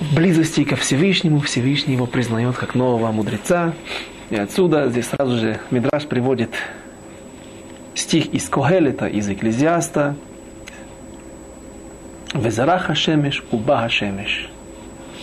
[0.00, 3.74] в близости ко Всевышнему, Всевышний его признает как нового мудреца.
[4.30, 6.50] И отсюда здесь сразу же Мидраш приводит
[7.94, 10.16] стих из Когелета, из Экклезиаста.
[12.34, 14.50] Везараха шемеш, убаха шемеш.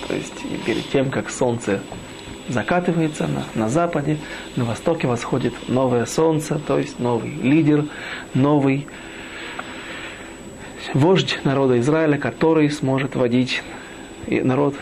[0.08, 0.34] То есть
[0.66, 1.82] перед тем, как солнце
[2.50, 4.18] закатывается на, на западе,
[4.56, 7.86] на востоке восходит новое солнце, то есть новый лидер,
[8.34, 8.88] новый
[10.94, 13.62] вождь народа Израиля, который сможет водить
[14.28, 14.76] народ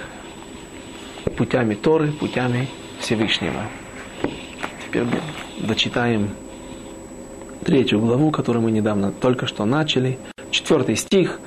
[1.38, 2.68] путями Торы, путями
[3.00, 3.64] Всевышнего.
[4.94, 5.08] Теперь
[5.58, 6.30] дочитаем
[7.66, 10.20] третью главу, которую мы недавно только что начали.
[10.52, 11.40] Четвертый стих.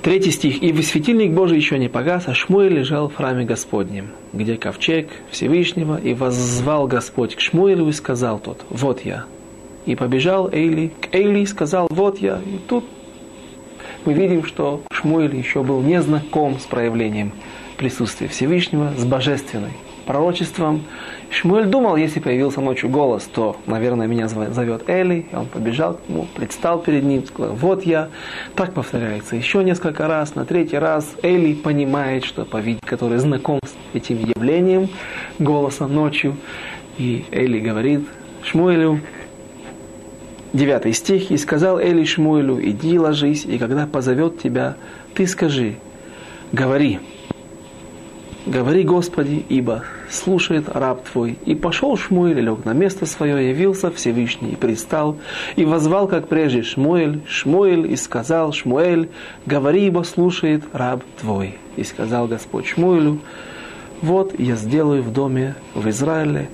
[0.00, 0.62] Третий стих.
[0.62, 6.00] «И светильник Божий еще не погас, а Шмуэль лежал в храме Господнем, где ковчег Всевышнего,
[6.00, 9.24] и воззвал Господь к Шмуэлю и сказал тот, вот я.
[9.84, 12.38] И побежал Эйли к Эйли и сказал, вот я.
[12.46, 12.84] И тут
[14.04, 17.32] мы видим, что Шмуэль еще был не знаком с проявлением
[17.76, 19.72] присутствия Всевышнего, с божественной
[20.04, 20.84] пророчеством.
[21.34, 25.26] Шмуэль думал, если появился ночью голос, то, наверное, меня зовет Эли.
[25.32, 28.08] И он побежал к нему, предстал перед ним, сказал, вот я.
[28.54, 30.36] Так повторяется еще несколько раз.
[30.36, 34.88] На третий раз Эли понимает, что Повид, который знаком с этим явлением
[35.40, 36.36] голоса ночью.
[36.98, 38.06] И Эли говорит
[38.44, 39.00] Шмуэлю,
[40.52, 44.76] девятый стих, «И сказал Эли Шмуэлю, иди ложись, и когда позовет тебя,
[45.14, 45.74] ты скажи,
[46.52, 47.00] говори,
[48.46, 49.82] говори, Господи, ибо
[50.14, 51.38] слушает раб твой.
[51.44, 55.16] И пошел Шмуэль, лег на место свое, явился Всевышний, и пристал,
[55.56, 59.08] и возвал, как прежде, Шмуэль, Шмуэль, и сказал, Шмуэль,
[59.46, 61.56] говори, ибо слушает раб твой.
[61.76, 63.18] И сказал Господь Шмуэлю,
[64.00, 66.48] вот я сделаю в доме в Израиле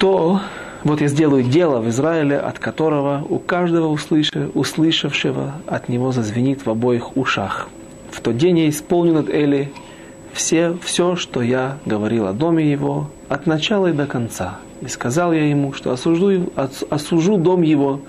[0.00, 0.40] то,
[0.82, 6.70] вот я сделаю дело в Израиле, от которого у каждого услышавшего от него зазвенит в
[6.70, 7.68] обоих ушах.
[8.10, 9.70] В тот день я исполню над Эли
[10.32, 14.58] все, все, что я говорил о доме его, от начала и до конца.
[14.80, 16.50] И сказал я ему, что осужу,
[16.88, 18.00] осужу дом его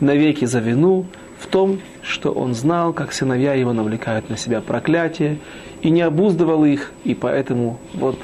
[0.00, 1.06] навеки за вину
[1.38, 5.38] в том, что он знал, как сыновья его навлекают на себя проклятие,
[5.82, 8.18] и не обуздывал их, и поэтому вот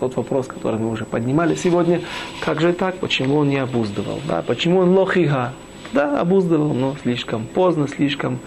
[0.00, 2.00] тот вопрос, который мы уже поднимали сегодня,
[2.40, 5.52] как же так, почему он не обуздывал, да, почему он лохига,
[5.92, 8.38] да, обуздывал, но слишком поздно, слишком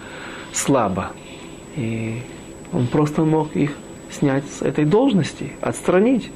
[0.52, 1.10] слабо.
[1.76, 2.22] И
[2.72, 3.76] он просто мог их
[4.10, 6.30] снять с этой должности, отстранить.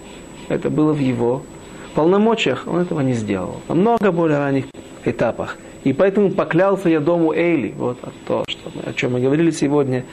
[0.49, 1.43] Это было в его
[1.95, 3.61] полномочиях, он этого не сделал.
[3.69, 4.67] На много более ранних
[5.05, 5.59] этапах.
[5.85, 10.05] И поэтому поклялся я дому Эйли, вот то, что мы, о чем мы говорили сегодня.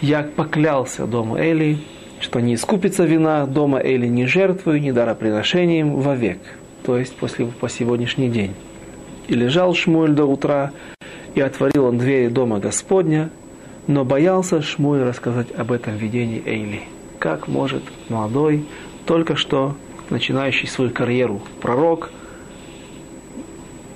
[0.00, 1.78] Я поклялся дому Эйли,
[2.20, 6.38] что не искупится вина дома Эйли ни жертвою, ни дароприношением вовек,
[6.84, 8.54] то есть после, по сегодняшний день.
[9.28, 10.70] И лежал Шмуэль до утра,
[11.34, 13.30] и отворил он двери дома Господня,
[13.86, 16.82] но боялся Шмуэль рассказать об этом видении Эйли.
[17.18, 18.64] Как может молодой,
[19.06, 19.76] только что
[20.10, 22.10] начинающий свою карьеру пророк,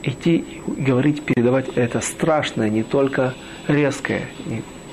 [0.03, 3.35] идти и говорить, передавать это страшное, не только
[3.69, 4.29] резкое,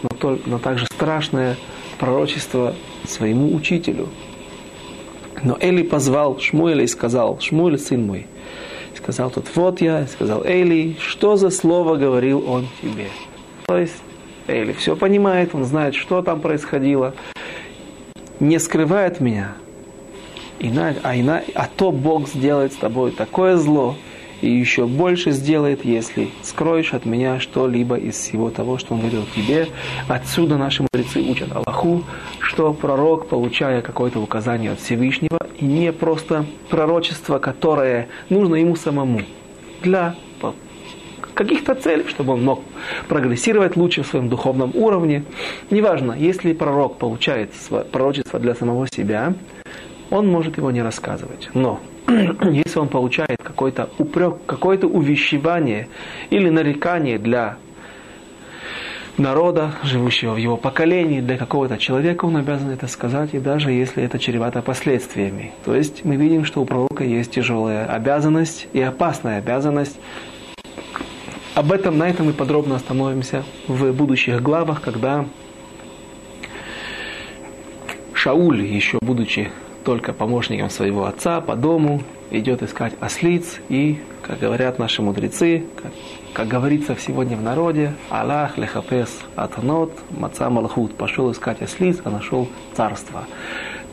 [0.04, 1.56] но, но также страшное
[2.00, 4.10] пророчество своему учителю.
[5.44, 8.28] Но Эли позвал Шмуэля и сказал, Шмуэль, сын мой,
[8.96, 13.08] сказал тот, вот я, сказал Эли, что за слово говорил он тебе.
[13.68, 14.02] То есть
[14.48, 17.14] Эли все понимает, он знает, что там происходило,
[18.40, 19.54] не скрывает меня.
[20.60, 23.96] Ина, а, ина, а то Бог сделает с тобой такое зло,
[24.42, 29.26] и еще больше сделает, если скроешь от меня что-либо из всего того, что он говорил
[29.36, 29.68] тебе.
[30.08, 32.04] Отсюда наши мудрецы учат Аллаху,
[32.40, 39.22] что пророк, получая какое-то указание от Всевышнего, и не просто пророчество, которое нужно ему самому
[39.82, 40.16] для
[41.38, 42.64] каких-то целей, чтобы он мог
[43.08, 45.24] прогрессировать лучше в своем духовном уровне.
[45.70, 47.52] Неважно, если пророк получает
[47.92, 49.34] пророчество для самого себя,
[50.10, 51.50] он может его не рассказывать.
[51.54, 55.88] Но если он получает какой-то упрек, какое-то увещевание
[56.30, 57.58] или нарекание для
[59.18, 64.04] народа, живущего в его поколении, для какого-то человека, он обязан это сказать, и даже если
[64.04, 65.52] это чревато последствиями.
[65.66, 70.00] То есть мы видим, что у пророка есть тяжелая обязанность и опасная обязанность.
[71.58, 75.26] Об этом, на этом мы подробно остановимся в будущих главах, когда
[78.14, 79.50] Шауль, еще будучи
[79.84, 85.94] только помощником своего отца по дому, идет искать ослиц и, как говорят наши мудрецы, как,
[86.34, 92.48] как говорится сегодня в народе, Аллах лехапес атанот, маца малхут, пошел искать ослиц, а нашел
[92.76, 93.24] царство.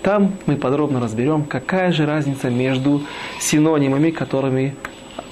[0.02, 3.00] Там мы подробно разберем, какая же разница между
[3.40, 4.76] синонимами, которыми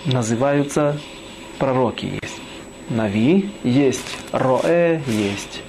[0.07, 0.97] называются
[1.63, 2.07] пророки.
[2.21, 2.41] Есть
[2.91, 5.63] Нави, есть Роэ, есть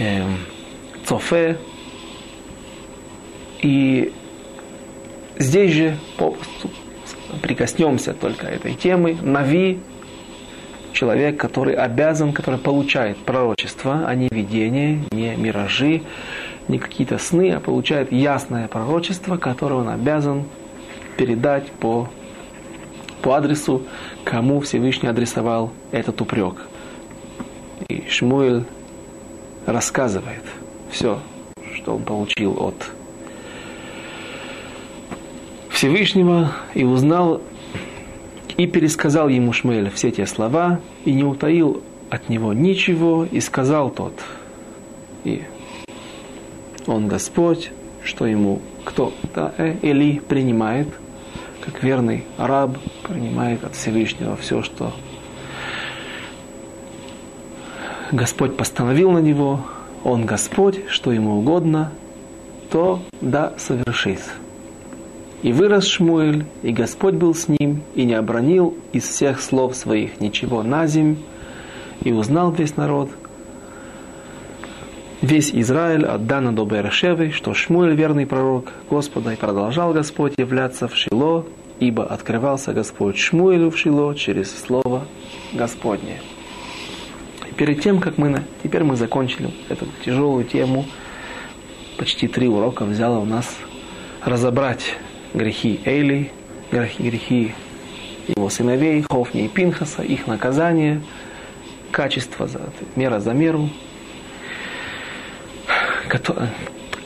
[0.00, 0.38] эм,
[1.04, 1.58] Цофе,
[3.62, 4.12] и
[5.38, 6.70] здесь же попросту
[7.40, 9.16] прикоснемся только этой темы.
[9.22, 9.78] Нави–
[10.92, 16.02] человек, который обязан, который получает пророчество, а не видение, не миражи,
[16.66, 20.46] не какие-то сны, а получает ясное пророчество, которое он обязан
[21.16, 22.08] передать по,
[23.26, 23.82] по адресу,
[24.22, 26.68] кому Всевышний адресовал этот упрек.
[27.88, 28.62] И Шмуэль
[29.66, 30.44] рассказывает
[30.92, 31.18] все,
[31.74, 32.92] что он получил от
[35.70, 37.42] Всевышнего и узнал
[38.58, 43.90] и пересказал ему Шмель все те слова, и не утаил от него ничего, и сказал
[43.90, 44.14] тот,
[45.24, 45.42] и
[46.86, 47.72] он Господь,
[48.04, 50.86] что ему кто да, э, Эли принимает,
[51.66, 54.92] как верный араб принимает от Всевышнего все, что
[58.12, 59.60] Господь постановил на него,
[60.04, 61.92] он Господь, что ему угодно,
[62.70, 64.20] то да совершит.
[65.42, 70.20] И вырос Шмуэль, и Господь был с ним, и не обронил из всех слов своих
[70.20, 71.16] ничего на земь,
[72.02, 73.10] и узнал весь народ,
[75.26, 80.86] весь Израиль от Дана до Бершевы, что Шмуэль верный пророк Господа, и продолжал Господь являться
[80.86, 81.44] в Шило,
[81.80, 85.06] ибо открывался Господь Шмуэлю в Шило через слово
[85.52, 86.20] Господне.
[87.48, 90.86] И перед тем, как мы, теперь мы закончили эту тяжелую тему,
[91.98, 93.56] почти три урока взяло у нас
[94.24, 94.96] разобрать
[95.34, 96.30] грехи Эйли,
[96.70, 97.54] грехи, грехи
[98.28, 101.02] его сыновей, Хофни и Пинхаса, их наказание,
[101.90, 102.60] качество, за,
[102.94, 103.70] мера за меру,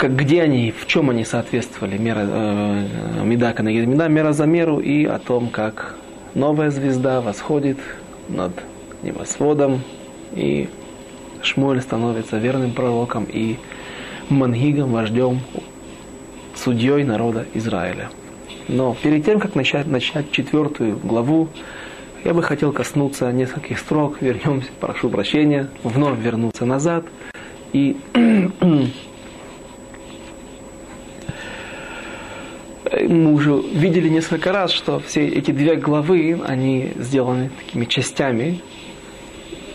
[0.09, 5.05] где они, в чем они соответствовали, мера, э, медака на меда, мера за меру, и
[5.05, 5.97] о том, как
[6.35, 7.79] новая звезда восходит
[8.29, 8.53] над
[9.03, 9.83] небосводом,
[10.33, 10.69] и
[11.43, 13.57] Шмуэль становится верным пророком и
[14.29, 15.41] мангигом, вождем,
[16.55, 18.11] судьей народа Израиля.
[18.69, 21.49] Но перед тем, как начать, начать четвертую главу,
[22.25, 24.21] я бы хотел коснуться нескольких строк.
[24.21, 27.05] Вернемся, прошу прощения, вновь вернуться назад–
[27.73, 27.97] и
[33.09, 38.61] мы уже видели несколько раз, что все эти две главы, они сделаны такими частями,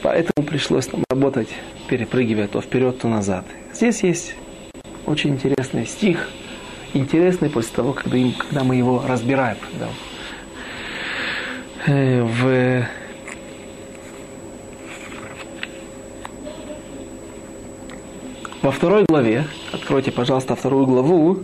[0.01, 1.49] поэтому пришлось нам работать,
[1.87, 3.45] перепрыгивая то вперед, то назад.
[3.73, 4.35] Здесь есть
[5.05, 6.29] очень интересный стих,
[6.93, 9.57] интересный после того, когда, им, когда мы его разбираем.
[9.79, 9.89] Да.
[11.87, 12.87] Э, в
[18.65, 19.43] Во второй главе,
[19.73, 21.43] откройте, пожалуйста, вторую главу,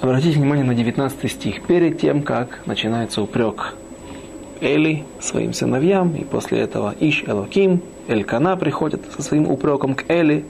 [0.00, 1.62] обратите внимание на 19 стих.
[1.62, 3.74] Перед тем, как начинается упрек
[4.60, 10.44] Эли своим сыновьям, и после этого Иш Элоким, Элькана приходит со своим упреком к Эли.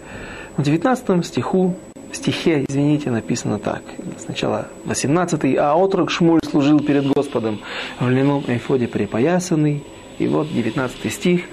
[0.58, 1.74] В 19 стиху,
[2.12, 3.80] стихе, извините, написано так.
[4.18, 7.60] Сначала 18 «А отрок Шмуль служил перед Господом
[8.00, 9.82] в льняном эфоде припоясанный».
[10.18, 11.44] И вот 19 стих.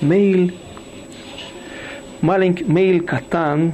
[0.00, 0.54] Мейль
[2.21, 3.71] маленький мейл катан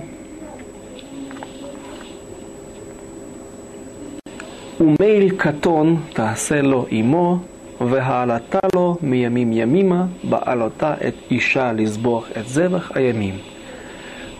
[4.80, 7.38] ומייל קטון תעשה לו עמו,
[7.82, 13.36] והעלתה לו מימים ימימה, בעלותה את אישה לזבוח את זבח הימים.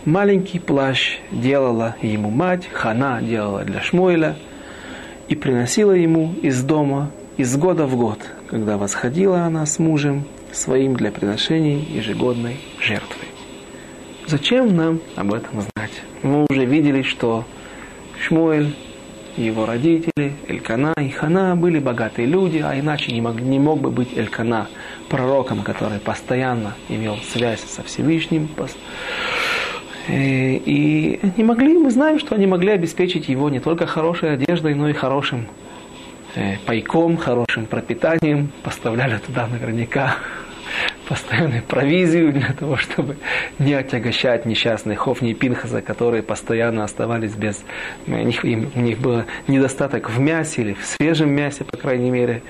[0.06, 4.36] Маленький плащ делала ему мать, Хана делала для Шмуэля,
[5.28, 10.96] и приносила ему из дома из года в год, когда восходила она с мужем своим
[10.96, 13.21] для приношений ежегодной жертвы.
[14.33, 15.91] Зачем нам об этом знать?
[16.23, 17.45] Мы уже видели, что
[18.19, 18.73] Шмуэль,
[19.37, 23.91] его родители, Элькана и Хана были богатые люди, а иначе не мог, не мог бы
[23.91, 24.69] быть Элькана
[25.07, 28.49] пророком, который постоянно имел связь со Всевышним.
[30.07, 34.73] Э, и не могли, мы знаем, что они могли обеспечить его не только хорошей одеждой,
[34.73, 35.45] но и хорошим
[36.33, 40.15] э, пайком, хорошим пропитанием, поставляли туда наверняка
[41.07, 43.17] постоянную провизию для того, чтобы
[43.59, 47.63] не отягощать несчастных Хофни и Пинхаса, которые постоянно оставались без...
[48.07, 52.11] У них, им, у них был недостаток в мясе или в свежем мясе, по крайней
[52.11, 52.41] мере.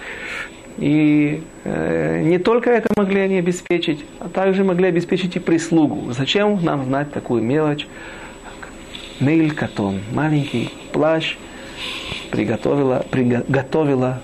[0.77, 6.11] И э, не только это могли они обеспечить, а также могли обеспечить и прислугу.
[6.11, 7.87] Зачем нам знать такую мелочь?
[9.19, 11.37] Нейль Катон, маленький плащ,
[12.31, 14.21] приготовила, приготовила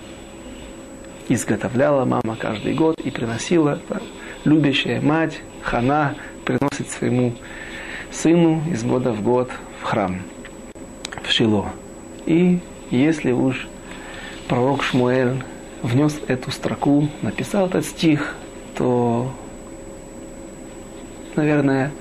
[1.29, 3.79] изготовляла мама каждый год и приносила.
[4.49, 7.35] Любящая мать Хана приносит своему
[8.11, 10.23] сыну из года в год в храм,
[11.21, 11.71] в Шило.
[12.25, 12.57] И
[12.89, 13.67] если уж
[14.47, 15.43] пророк Шмуэль
[15.83, 18.35] внес эту строку, написал этот стих,
[18.75, 19.31] то,
[21.35, 21.91] наверное,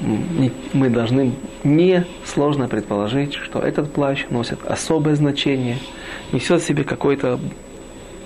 [0.00, 5.76] мы должны не сложно предположить, что этот плащ носит особое значение,
[6.32, 7.38] несет в себе какой-то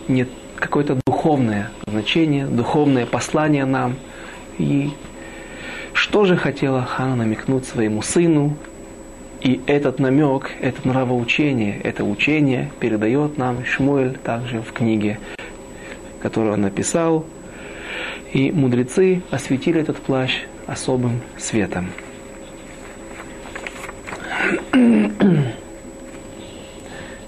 [0.07, 0.29] нет
[0.63, 3.97] какое-то духовное значение, духовное послание нам.
[4.59, 4.91] И
[5.93, 8.57] что же хотела Хана намекнуть своему сыну?
[9.41, 15.19] И этот намек, это нравоучение, это учение передает нам Шмуэль также в книге,
[16.21, 17.27] которую он написал.
[18.33, 21.91] И мудрецы осветили этот плащ особым светом.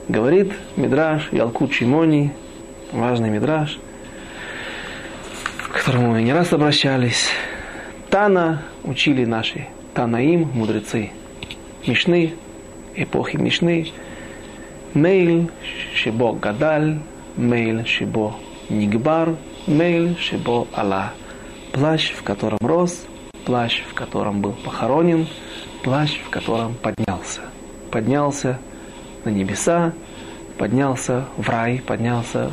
[0.09, 2.33] Говорит Мидраш Ялкут Шимони,
[2.95, 3.79] важный мидраж,
[5.59, 7.29] к которому мы не раз обращались.
[8.09, 11.11] Тана учили наши Танаим, мудрецы
[11.87, 12.35] Мишны,
[12.95, 13.93] эпохи Мишны,
[14.95, 15.51] Мейл
[15.95, 16.99] Шибо Гадаль,
[17.37, 18.37] Мейл Шибо
[18.69, 19.37] Нигбар,
[19.67, 21.13] Мейл Шибо Алла.
[21.73, 23.05] Плащ, в котором рос,
[23.45, 25.27] плащ, в котором был похоронен,
[25.83, 27.41] плащ, в котором поднялся.
[27.91, 28.59] Поднялся
[29.25, 29.93] на небеса,
[30.59, 32.51] поднялся в рай, поднялся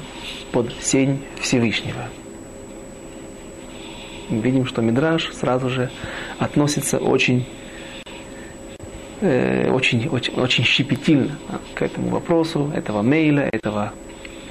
[0.52, 2.06] под сень Всевышнего.
[4.30, 5.92] Видим, что Мидраш сразу же
[6.40, 7.46] относится очень,
[9.20, 11.38] э, очень, очень, очень щепетильно
[11.76, 13.92] к этому вопросу, этого мейла, этого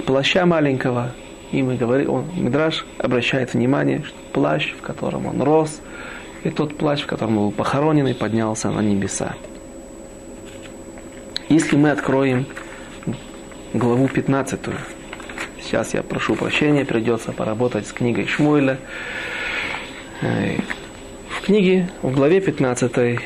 [0.05, 1.13] плаща маленького.
[1.51, 5.81] И мы говорим, он, Мидраш обращает внимание, что плащ, в котором он рос,
[6.43, 9.35] и тот плащ, в котором был похоронен и поднялся на небеса.
[11.49, 12.45] Если мы откроем
[13.73, 14.59] главу 15,
[15.61, 18.77] сейчас я прошу прощения, придется поработать с книгой Шмуэля.
[20.21, 20.57] Э,
[21.29, 23.19] в книге, в главе 15,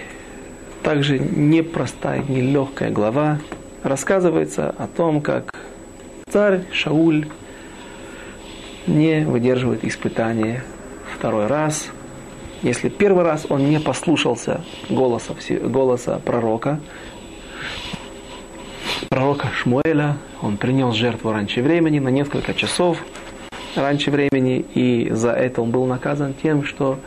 [0.84, 3.40] также непростая, нелегкая глава,
[3.84, 5.56] рассказывается о том, как
[6.30, 7.28] царь Шауль
[8.88, 10.64] не выдерживает испытания
[11.18, 11.88] второй раз.
[12.62, 16.80] Если первый раз он не послушался голоса, голоса пророка,
[19.10, 22.98] пророка Шмуэля, он принял жертву раньше времени, на несколько часов
[23.76, 27.00] раньше времени, и за это он был наказан тем, что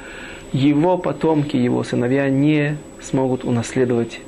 [0.53, 4.21] его потомки, его сыновья не смогут унаследовать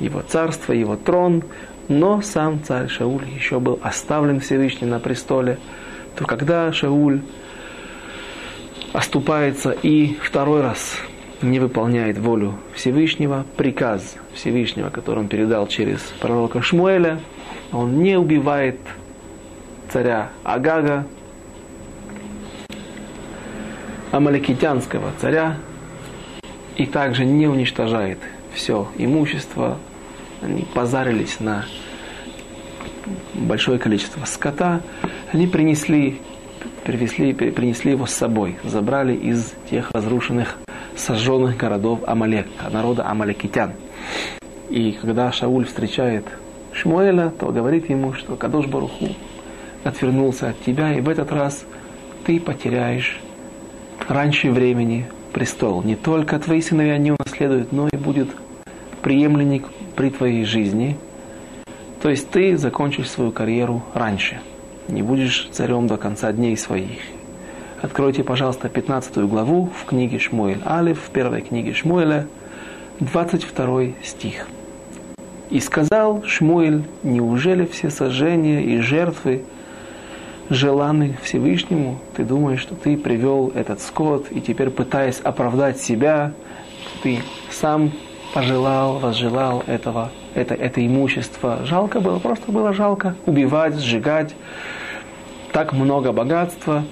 [0.00, 1.42] его царство, его трон,
[1.88, 5.58] но сам царь Шауль еще был оставлен Всевышним на престоле,
[6.16, 7.22] то когда Шауль
[8.92, 10.98] оступается и второй раз
[11.42, 17.20] не выполняет волю Всевышнего, приказ Всевышнего, который он передал через пророка Шмуэля,
[17.72, 18.78] он не убивает
[19.92, 21.06] царя Агага,
[24.12, 25.56] амаликитянского царя,
[26.76, 28.18] и также не уничтожает
[28.52, 29.78] все имущество.
[30.42, 31.64] Они позарились на
[33.34, 34.80] большое количество скота.
[35.32, 36.20] Они принесли,
[36.84, 40.58] привезли, принесли его с собой, забрали из тех разрушенных,
[40.96, 43.72] сожженных городов Амалек, народа амаликитян.
[44.70, 46.24] И когда Шауль встречает
[46.72, 49.08] Шмуэля, то говорит ему, что Кадош Баруху
[49.84, 51.64] отвернулся от тебя, и в этот раз
[52.24, 53.20] ты потеряешь
[54.08, 55.82] раньше времени престол.
[55.82, 58.28] Не только твои сыновья не унаследуют, но и будет
[59.02, 60.96] преемленник при твоей жизни.
[62.02, 64.40] То есть ты закончишь свою карьеру раньше.
[64.88, 67.00] Не будешь царем до конца дней своих.
[67.82, 72.26] Откройте, пожалуйста, 15 главу в книге Шмуэль Алиф, в первой книге Шмуэля,
[73.00, 74.48] 22 стих.
[75.50, 79.44] «И сказал Шмуэль, неужели все сожжения и жертвы
[80.48, 86.32] желанный Всевышнему, ты думаешь, что ты привел этот скот, и теперь пытаясь оправдать себя,
[87.02, 87.20] ты
[87.50, 87.92] сам
[88.32, 91.60] пожелал, возжелал этого, это, это имущество.
[91.64, 94.34] Жалко было, просто было жалко убивать, сжигать.
[95.52, 96.84] Так много богатства.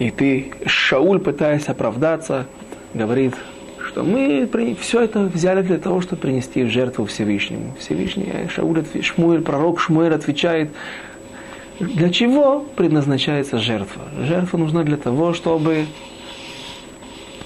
[0.00, 2.46] И ты, Шауль, пытаясь оправдаться,
[2.94, 3.34] говорит,
[3.86, 4.48] что мы
[4.80, 7.76] все это взяли для того, чтобы принести в жертву Всевышнему.
[7.78, 10.70] Всевышний Шауль, Шмуэль, пророк Шмуэль отвечает,
[11.78, 14.02] для чего предназначается жертва?
[14.26, 15.84] Жертва нужна для того, чтобы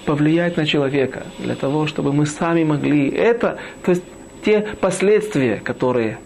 [0.04, 4.04] повлиять на человека, для того, чтобы мы сами могли это, то есть
[4.44, 6.18] те последствия, которые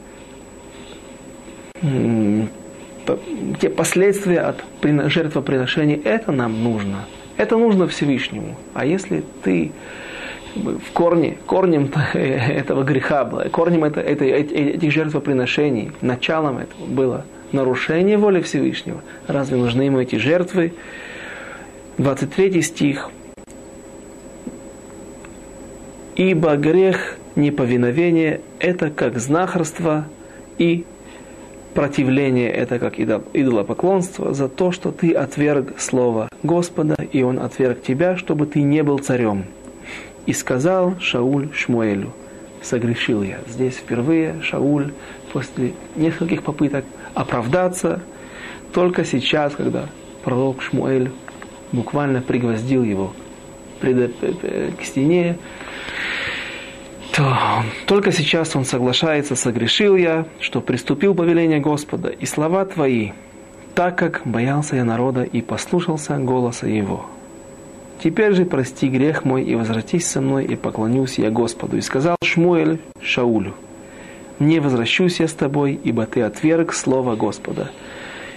[3.61, 7.07] те последствия от жертвоприношения, это нам нужно.
[7.37, 8.57] Это нужно Всевышнему.
[8.75, 9.73] А если ты
[10.55, 18.19] в корне, корнем этого греха было, корнем это, это, этих жертвоприношений, началом этого было– нарушение
[18.19, 19.01] воли Всевышнего.
[19.27, 20.73] Разве нужны ему эти жертвы?
[21.99, 23.11] 23 стих.
[26.17, 30.07] Ибо грех неповиновения– это как знахарство,
[30.59, 30.85] и
[31.79, 38.17] противление– это как идолопоклонство за то, что ты отверг слово Господа, и он отверг тебя,
[38.17, 39.45] чтобы ты не был царем.
[40.27, 42.13] И сказал Шауль Шмуэлю,
[42.63, 43.39] согрешил я.
[43.47, 44.93] Здесь впервые Шауль
[45.33, 48.03] после нескольких попыток оправдаться,
[48.73, 49.89] только сейчас, когда
[50.25, 51.13] пророк Шмуэль
[51.71, 53.13] буквально пригвоздил его
[53.81, 55.39] к стене,
[57.19, 63.11] то только сейчас он соглашается, согрешил я, что приступил повеление Господа, и слова твои,
[63.75, 67.07] так как боялся я народа и послушался голоса его.
[68.01, 71.77] Теперь же прости грех мой и возвратись со мной, и поклонюсь я Господу.
[71.77, 73.55] И сказал Шмуэль Шаулю,
[74.39, 77.73] не возвращусь я с тобой, ибо ты отверг слово Господа.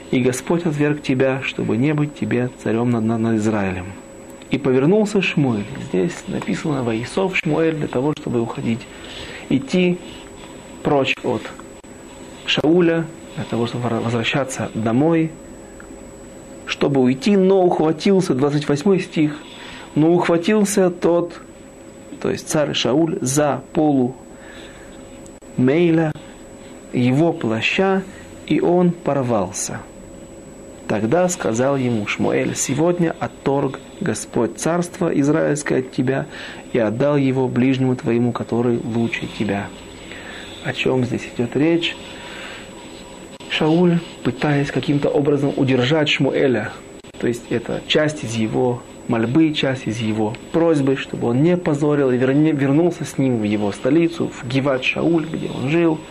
[0.10, 3.86] И Господь отверг тебя, чтобы не быть тебе царем над, над Израилем.
[4.52, 5.66] И повернулся Шмуэль.
[5.88, 8.82] Здесь написано Ваисов Шмуэль для того, чтобы уходить,
[9.50, 9.98] идти
[10.84, 11.42] прочь от
[12.46, 15.32] Шауля, для того, чтобы возвращаться домой,
[16.66, 19.38] чтобы уйти, но ухватился, 28 стих,
[19.96, 21.42] но ухватился тот,
[22.22, 24.16] то есть царь Шауль, за полу
[25.56, 26.12] Мейля,
[26.92, 28.04] его плаща,
[28.48, 29.80] и он порвался.
[30.92, 36.26] Тогда сказал ему Шмуэль, сегодня отторг Господь царство израильское от тебя
[36.74, 39.68] и отдал его ближнему твоему, который лучше тебя.
[40.66, 41.96] О чем здесь идет речь?
[43.50, 46.74] Шауль, пытаясь каким-то образом удержать Шмуэля,
[47.22, 52.12] то есть это часть из его мольбы, часть из его просьбы, чтобы он не позорил
[52.12, 56.02] и вернулся с ним в его столицу, в Гиват Шауль, где он жил.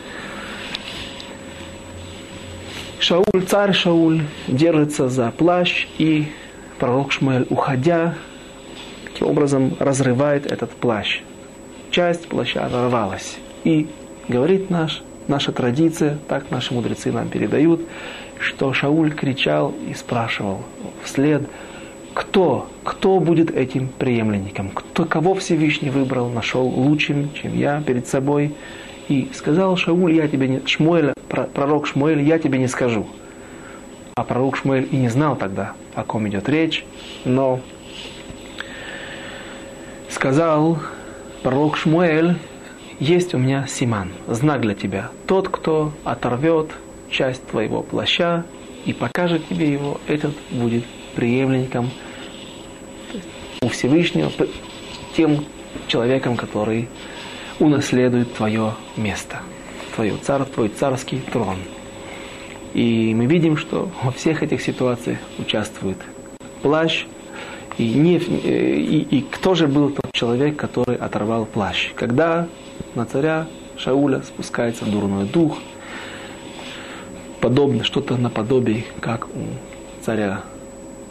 [3.10, 6.28] Шауль, царь Шауль, держится за плащ, и
[6.78, 8.14] пророк Шмуэль, уходя,
[9.04, 11.20] таким образом разрывает этот плащ.
[11.90, 13.38] Часть плаща разорвалась.
[13.64, 13.88] И
[14.28, 17.80] говорит наш, наша традиция, так наши мудрецы нам передают,
[18.38, 20.62] что Шауль кричал и спрашивал
[21.02, 21.42] вслед,
[22.14, 28.54] кто, кто будет этим преемленником, кто, кого Всевышний выбрал, нашел лучшим, чем я перед собой.
[29.08, 33.06] И сказал Шауль, я тебе не, Шмуэля, пророк Шмуэль, я тебе не скажу.
[34.16, 36.84] А пророк Шмуэль и не знал тогда, о ком идет речь,
[37.24, 37.60] но
[40.08, 40.78] сказал
[41.42, 42.36] пророк Шмуэль,
[42.98, 45.10] есть у меня Симан, знак для тебя.
[45.26, 46.72] Тот, кто оторвет
[47.10, 48.44] часть твоего плаща
[48.84, 51.90] и покажет тебе его, этот будет преемленником
[53.62, 54.30] у Всевышнего,
[55.16, 55.44] тем
[55.86, 56.88] человеком, который
[57.58, 59.38] унаследует твое место,
[60.00, 61.58] твое цар, твой царский трон.
[62.72, 65.98] И мы видим, что во всех этих ситуациях участвует
[66.62, 67.04] плащ,
[67.76, 71.92] и, не, и, и кто же был тот человек, который оторвал плащ?
[71.94, 72.48] Когда
[72.94, 73.46] на царя
[73.76, 75.58] Шауля спускается дурной дух,
[77.42, 80.40] подобно, что-то наподобие, как у царя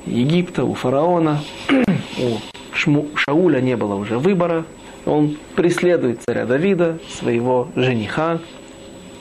[0.08, 4.66] Египта, у фараона, у Шму, Шауля не было уже выбора,
[5.06, 8.40] он преследует царя Давида, своего жениха,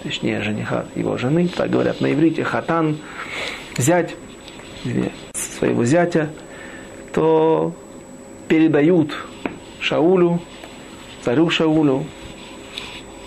[0.02, 2.98] точнее жениха его жены, так говорят на иврите, хатан,
[3.76, 4.14] зять
[5.34, 6.30] своего зятя,
[7.12, 7.74] то
[8.48, 9.16] передают
[9.80, 10.40] Шаулю,
[11.22, 12.04] царю Шаулю,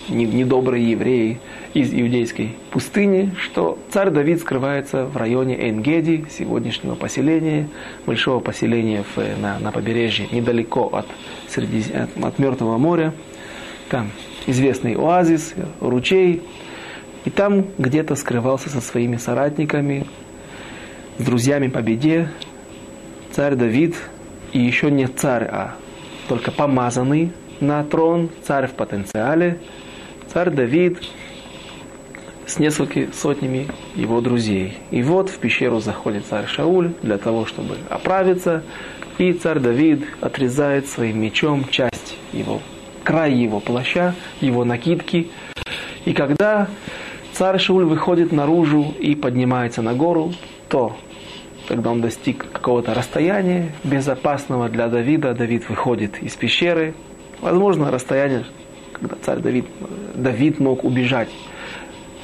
[0.10, 1.40] недобрые евреи
[1.74, 7.70] из иудейской пустыни, что царь Давид скрывается в районе Энгеди, сегодняшнего поселения,
[8.06, 9.06] большого поселения
[9.42, 11.06] на, на побережье, недалеко от,
[11.48, 13.14] среди, от, от Мертвого моря.
[13.90, 14.12] Там
[14.48, 16.42] известный оазис, ручей.
[17.26, 20.08] И там где-то скрывался со своими соратниками,
[21.18, 22.30] с друзьями по беде,
[23.32, 23.96] царь Давид,
[24.54, 25.76] и еще не царь, а
[26.28, 29.60] только помазанный на трон, царь в потенциале,
[30.34, 30.98] царь Давид
[32.48, 34.78] с несколькими сотнями его друзей.
[34.90, 38.64] И вот в пещеру заходит царь Шауль для того, чтобы оправиться,
[39.18, 42.62] и царь Давид отрезает своим мечом часть его,
[43.04, 45.30] край его плаща, его накидки.
[46.06, 46.68] И когда
[47.34, 50.34] царь Шауль выходит наружу и поднимается на гору,
[50.70, 50.98] то
[51.68, 56.94] когда он достиг какого-то расстояния безопасного для Давида, Давид выходит из пещеры.
[57.42, 58.46] Возможно, расстояние
[59.02, 59.66] когда царь Давид,
[60.14, 61.30] Давид мог убежать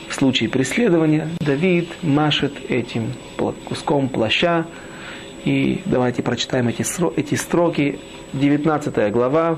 [0.07, 3.13] в случае преследования, Давид машет этим
[3.65, 4.67] куском плаща.
[5.43, 6.85] И давайте прочитаем эти,
[7.19, 7.99] эти строки.
[8.33, 9.57] 19 глава,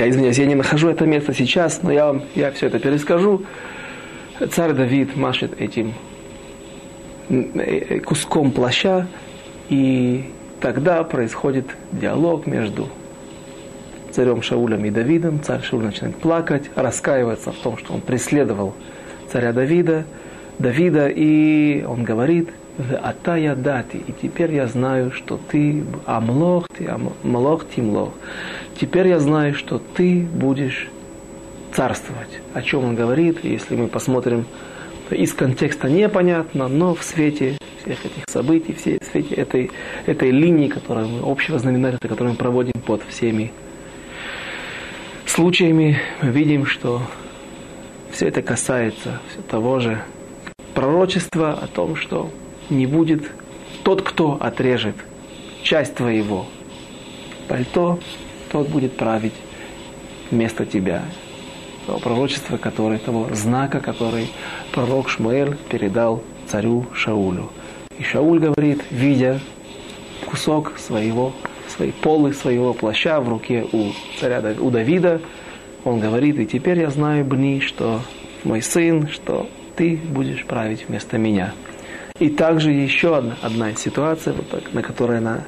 [0.00, 3.42] Я извиняюсь, я не нахожу это место сейчас, но я вам я все это перескажу.
[4.50, 5.92] Царь Давид машет этим
[7.28, 9.06] э, куском плаща,
[9.68, 10.24] и
[10.58, 12.88] тогда происходит диалог между
[14.10, 15.42] царем Шаулем и Давидом.
[15.42, 18.72] Царь Шауль начинает плакать, раскаиваться в том, что он преследовал
[19.30, 20.06] царя Давида,
[20.58, 22.48] Давида, и он говорит,
[23.02, 28.14] атая дати, и теперь я знаю, что ты амлох, ты амлох тимлох.
[28.80, 30.88] Теперь я знаю, что ты будешь
[31.74, 32.40] царствовать.
[32.54, 34.46] О чем он говорит, если мы посмотрим,
[35.10, 39.70] из контекста непонятно, но в свете всех этих событий, в свете этой,
[40.06, 43.52] этой линии, которую мы, общего знаменателя, которую мы проводим под всеми
[45.26, 47.02] случаями, мы видим, что
[48.10, 50.02] все это касается все того же
[50.72, 52.30] пророчества о том, что
[52.70, 53.30] не будет
[53.82, 54.96] тот, кто отрежет
[55.62, 56.46] часть твоего
[57.46, 57.98] пальто,
[58.50, 59.34] тот будет править
[60.30, 61.02] вместо тебя.
[61.86, 64.28] того пророчества, который, того знака, который
[64.72, 67.50] пророк Шмуэль передал царю Шаулю.
[67.98, 69.40] И Шауль говорит, видя
[70.26, 71.32] кусок своего,
[71.68, 75.20] своей полы, своего плаща в руке у царя у Давида,
[75.84, 78.00] он говорит, и теперь я знаю, Бни, что
[78.44, 81.54] мой сын, что ты будешь править вместо меня.
[82.18, 84.34] И также еще одна, одна ситуация,
[84.72, 85.44] на которой она,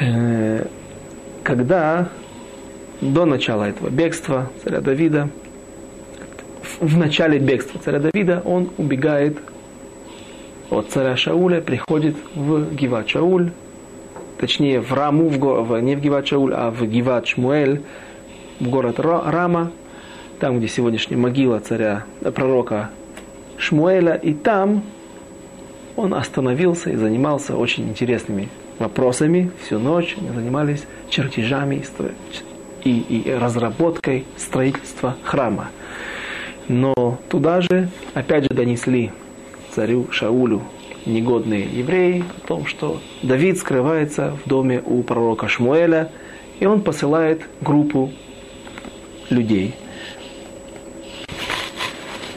[0.00, 0.66] э,
[1.44, 2.08] когда
[3.00, 5.28] до начала этого бегства царя Давида,
[6.80, 9.36] в начале бегства царя Давида, он убегает
[10.70, 13.52] от царя Шауля, приходит в Гиват Шауль,
[14.38, 17.82] точнее в Раму, в, в, не в Гиват Шауль, а в Гиват Шмуэль,
[18.58, 19.70] в город Рама,
[20.40, 22.90] там, где сегодняшняя могила царя, пророка
[23.58, 24.82] Шмуэля, и там
[25.94, 28.48] он остановился и занимался очень интересными
[28.78, 29.50] вопросами.
[29.64, 31.84] Всю ночь они занимались чертежами
[32.84, 35.70] и, и разработкой строительства храма.
[36.68, 39.12] Но туда же, опять же, донесли
[39.74, 40.62] царю Шаулю
[41.06, 46.10] негодные евреи о том, что Давид скрывается в доме у пророка Шмуэля,
[46.60, 48.10] и он посылает группу
[49.28, 49.74] людей.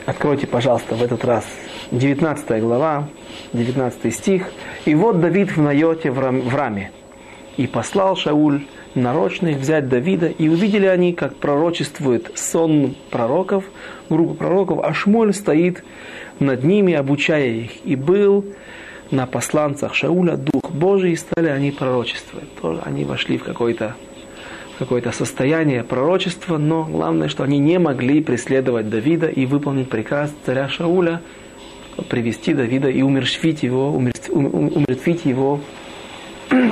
[0.06, 1.46] Откройте, пожалуйста, в этот раз
[1.92, 3.08] 19 глава,
[3.54, 4.52] 19 стих.
[4.88, 6.92] «И вот Давид в Найоте в Раме,
[7.58, 8.62] и послал Шауль
[8.96, 13.66] нарочных взять Давида, и увидели они, как пророчествует сон пророков,
[14.10, 15.84] группа пророков, а Шмоль стоит
[16.40, 17.86] над ними, обучая их.
[17.86, 18.46] И был
[19.12, 22.56] на посланцах Шауля Дух Божий, и стали они пророчествовать.
[22.56, 23.94] Тоже они вошли в какое-то
[24.80, 30.70] какое-то состояние пророчества, но главное, что они не могли преследовать Давида и выполнить приказ царя
[30.70, 31.22] Шауля
[32.10, 35.60] привести Давида и умерщвить его, умертвить его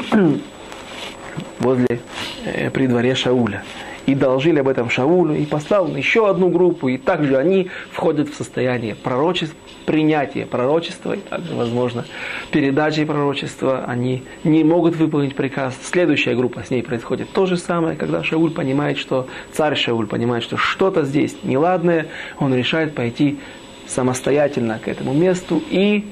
[1.60, 2.00] возле,
[2.46, 3.64] э, при дворе Шауля.
[4.06, 8.36] И доложили об этом Шаулю, и послал еще одну группу, и также они входят в
[8.36, 9.58] состояние пророчества,
[9.88, 12.06] принятия пророчества, и также, возможно,
[12.52, 15.76] передачи пророчества, они не могут выполнить приказ.
[15.82, 20.44] Следующая группа с ней происходит то же самое, когда Шауль понимает, что царь Шауль понимает,
[20.44, 22.08] что что-то здесь неладное,
[22.40, 23.40] он решает пойти
[23.88, 26.06] самостоятельно к этому месту и,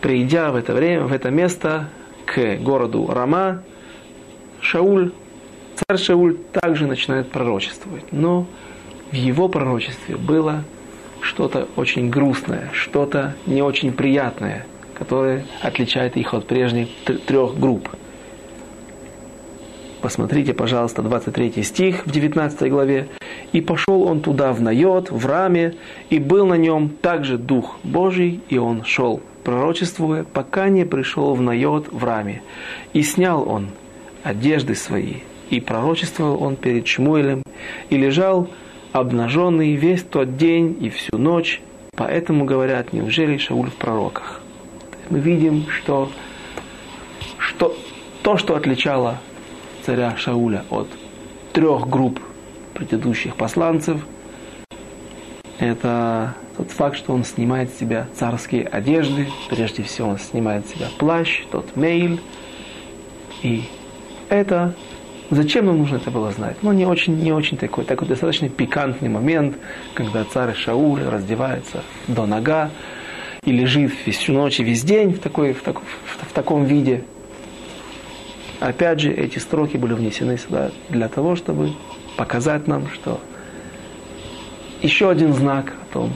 [0.00, 1.88] придя в это время, в это место,
[2.26, 3.62] к городу Рама,
[4.60, 5.12] Шауль,
[5.76, 8.12] царь Шауль также начинает пророчествовать.
[8.12, 8.46] Но
[9.10, 10.64] в его пророчестве было
[11.20, 16.88] что-то очень грустное, что-то не очень приятное, которое отличает их от прежних
[17.26, 17.88] трех групп.
[20.00, 23.08] Посмотрите, пожалуйста, 23 стих в 19 главе.
[23.52, 25.74] «И пошел он туда в Найот, в Раме,
[26.10, 31.40] и был на нем также Дух Божий, и он шел, пророчествуя, пока не пришел в
[31.40, 32.42] Найот, в Раме.
[32.92, 33.68] И снял он
[34.22, 35.16] одежды свои,
[35.50, 37.42] и пророчествовал он перед Шмуэлем,
[37.88, 38.48] и лежал
[38.92, 41.60] обнаженный весь тот день и всю ночь,
[41.96, 44.40] поэтому говорят, неужели Шауль в пророках?
[45.10, 46.10] Мы видим, что,
[47.38, 47.74] что
[48.22, 49.18] то, что отличало
[49.84, 50.88] царя Шауля от
[51.52, 52.20] трех групп
[52.78, 54.00] предыдущих посланцев,
[55.58, 60.70] это тот факт, что он снимает с себя царские одежды, прежде всего он снимает с
[60.70, 62.20] себя плащ, тот мейль,
[63.42, 63.64] и
[64.28, 64.74] это
[65.30, 66.56] Зачем нам нужно это было знать?
[66.62, 69.58] Ну, не очень, не очень такой, такой достаточно пикантный момент,
[69.92, 72.70] когда царь Шауль раздевается до нога
[73.44, 77.04] и лежит всю ночь и весь день в, такой, в, такой, в, в таком виде.
[78.58, 81.72] Опять же, эти строки были внесены сюда для того, чтобы
[82.18, 83.20] показать нам, что
[84.82, 86.12] еще один знак о том,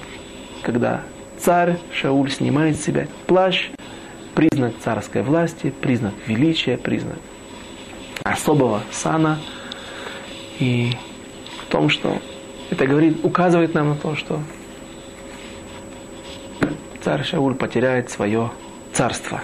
[0.62, 1.02] когда
[1.38, 3.70] царь Шауль снимает с себя плащ,
[4.34, 7.18] признак царской власти, признак величия, признак
[8.24, 9.38] особого сана.
[10.58, 10.92] И
[11.62, 12.18] в том, что
[12.70, 14.40] это говорит, указывает нам на то, что
[17.00, 18.50] царь Шауль потеряет свое
[18.92, 19.40] царство.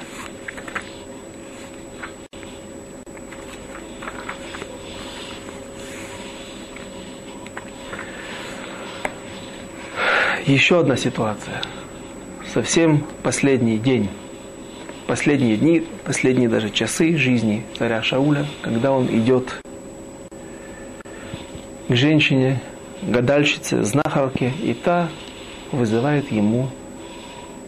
[10.49, 11.61] Еще одна ситуация.
[12.55, 14.09] Совсем последний день
[15.07, 19.61] последние дни, последние даже часы жизни царя Шауля, когда он идет
[21.89, 22.63] к женщине,
[23.03, 25.11] гадальщице, знахарке, и та
[25.71, 26.71] вызывает ему,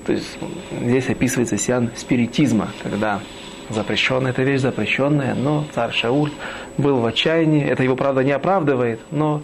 [0.06, 0.38] то есть
[0.80, 3.20] здесь описывается сеан спиритизма, когда
[3.68, 6.32] запрещенная, эта вещь запрещенная, но царь Шауль
[6.78, 9.42] был в отчаянии, это его, правда, не оправдывает, но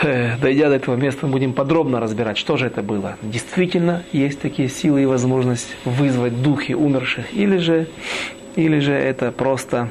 [0.00, 3.16] дойдя до этого места, будем подробно разбирать, что же это было.
[3.22, 7.88] Действительно, есть такие силы и возможность вызвать духи умерших, или же,
[8.54, 9.90] или же это просто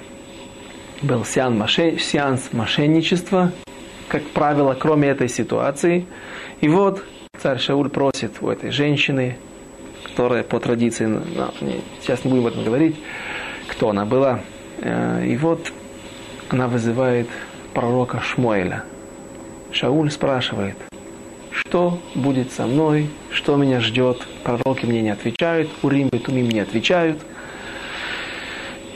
[1.02, 3.52] был сеанс, мошен, сеанс мошенничества,
[4.08, 6.06] как правило, кроме этой ситуации.
[6.62, 7.04] И вот
[7.38, 9.38] царь Шауль просит у этой женщины,
[10.04, 11.22] которая по традиции, ну,
[12.02, 12.96] сейчас не будем об этом говорить,
[13.68, 14.40] кто она была.
[14.80, 15.74] Э, и вот
[16.50, 17.28] она вызывает
[17.74, 18.86] пророка Шмуэля.
[19.72, 20.76] Шауль спрашивает,
[21.52, 24.26] что будет со мной, что меня ждет.
[24.44, 27.20] Пророки мне не отвечают, Урим и Тумим не отвечают.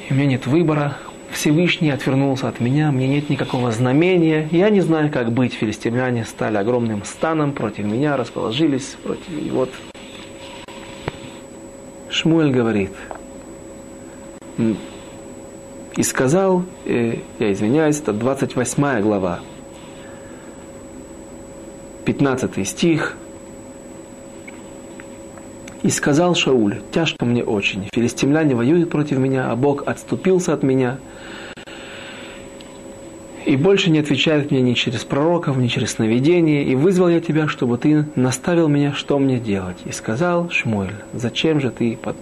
[0.07, 0.97] И у меня нет выбора.
[1.32, 4.49] Всевышний отвернулся от меня, мне нет никакого знамения.
[4.51, 5.53] Я не знаю, как быть.
[5.53, 9.30] Филистимляне стали огромным станом против меня, расположились против...
[9.30, 9.72] И вот
[12.09, 12.91] Шмуэль говорит,
[15.95, 19.39] и сказал, э, я извиняюсь, это 28 глава,
[22.06, 23.18] 15 стих.
[25.84, 30.99] «И сказал Шауль, тяжко мне очень, филистимляне воюют против меня, а Бог отступился от меня,
[33.45, 37.47] и больше не отвечает мне ни через пророков, ни через сновидение, и вызвал я тебя,
[37.47, 39.78] чтобы ты наставил меня, что мне делать.
[39.86, 42.16] И сказал Шмуэль, зачем же ты под...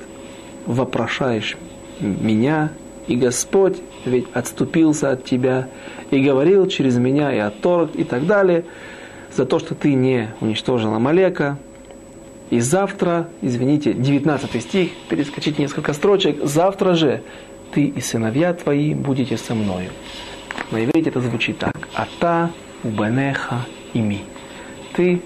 [0.66, 1.58] вопрошаешь
[2.00, 2.72] меня,
[3.08, 5.68] и Господь ведь отступился от тебя,
[6.10, 8.64] и говорил через меня, и отторг, и так далее
[9.34, 11.58] за то, что ты не уничтожил Амалека.
[12.50, 17.22] И завтра, извините, 19 стих, перескочите несколько строчек, завтра же
[17.72, 19.92] ты и сыновья твои будете со мною.
[20.72, 21.78] На иврите это звучит так.
[21.94, 22.52] Ата
[22.84, 24.22] убанеха ими.
[24.94, 25.22] Ты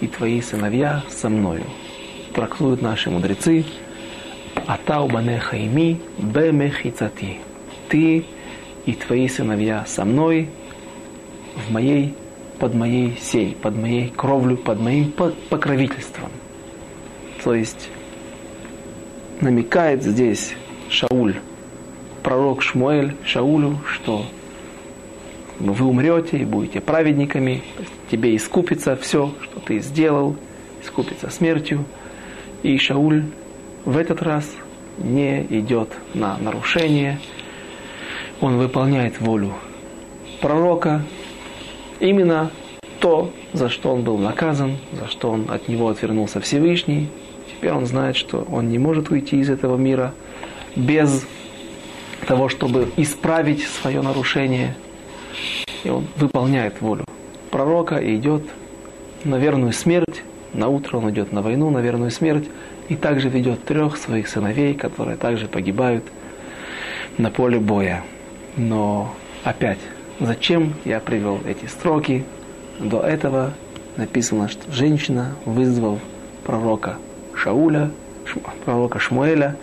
[0.00, 1.64] и твои сыновья со мною.
[2.34, 3.64] Трактуют наши мудрецы.
[4.66, 7.38] Ата убанеха ими бемехицати.
[7.88, 8.26] Ты
[8.84, 10.48] и твои сыновья со мной
[11.54, 12.14] в моей
[12.58, 16.30] под моей сей, под моей кровлю, под моим покровительством.
[17.44, 17.90] То есть
[19.40, 20.54] намекает здесь
[20.88, 21.36] Шауль,
[22.22, 24.26] пророк Шмуэль Шаулю, что
[25.58, 27.62] вы умрете и будете праведниками,
[28.10, 30.36] тебе искупится все, что ты сделал,
[30.82, 31.84] искупится смертью.
[32.62, 33.24] И Шауль
[33.84, 34.50] в этот раз
[34.98, 37.20] не идет на нарушение,
[38.40, 39.54] он выполняет волю
[40.40, 41.02] пророка,
[42.00, 42.50] именно
[43.00, 47.08] то, за что он был наказан, за что он от него отвернулся Всевышний.
[47.50, 50.14] Теперь он знает, что он не может уйти из этого мира
[50.74, 51.26] без
[52.26, 54.76] того, чтобы исправить свое нарушение.
[55.84, 57.04] И он выполняет волю
[57.50, 58.42] пророка и идет
[59.24, 60.22] на верную смерть.
[60.52, 62.48] На утро он идет на войну, на верную смерть.
[62.88, 66.04] И также ведет трех своих сыновей, которые также погибают
[67.18, 68.04] на поле боя.
[68.56, 69.78] Но опять
[70.18, 72.24] Зачем я привел эти строки?
[72.80, 73.52] До этого
[73.98, 75.98] написано, что женщина, вызвав
[76.42, 76.96] пророка
[77.34, 77.90] Шауля,
[78.64, 79.56] пророка Шмуэля,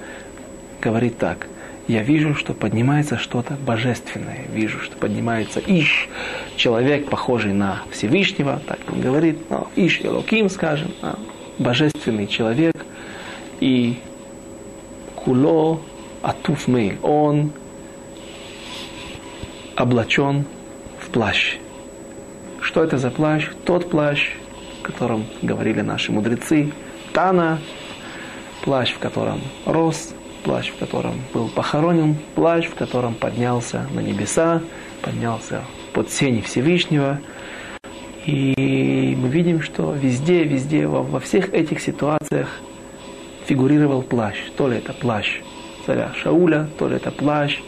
[0.80, 1.48] говорит так.
[1.88, 4.42] Я вижу, что поднимается что-то божественное.
[4.54, 6.08] Вижу, что поднимается Иш,
[6.56, 11.18] человек, похожий на Всевышнего, так он говорит, но Иш Элоким, скажем, а
[11.58, 12.76] божественный человек.
[13.60, 13.98] И
[15.16, 15.82] Куло
[16.22, 17.52] Атуфмейль, он
[19.76, 20.46] облачен
[21.00, 21.58] в плащ.
[22.62, 23.50] Что это за плащ?
[23.66, 24.32] Тот плащ,
[24.82, 26.72] о котором говорили наши мудрецы.
[27.14, 27.60] Тана,
[28.64, 30.14] плащ, в котором рос,
[30.44, 34.62] плащ, в котором был похоронен, плащ, в котором поднялся на небеса,
[35.02, 35.62] поднялся
[35.94, 37.20] под сень Всевышнего.
[38.26, 42.48] И мы видим, что везде, везде, во, во всех этих ситуациях
[43.46, 44.38] фигурировал плащ.
[44.56, 45.42] То ли это плащ
[45.86, 47.60] царя Шауля, то ли это плащ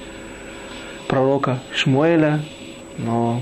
[1.07, 2.41] пророка Шмуэля,
[2.97, 3.41] но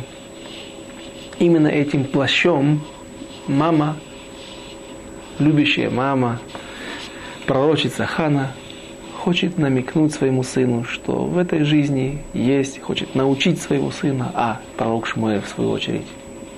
[1.40, 2.82] именно этим плащом
[3.48, 3.98] мама,
[5.40, 6.40] любящая мама,
[7.46, 8.52] пророчица Хана,
[9.18, 15.08] хочет намекнуть своему сыну, что в этой жизни есть, хочет научить своего сына, а пророк
[15.08, 16.06] Шмуэль в свою очередь,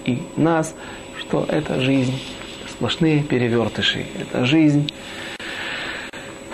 [0.05, 0.75] и нас,
[1.19, 2.19] что эта жизнь
[2.67, 4.91] сплошные перевертыши, это жизнь,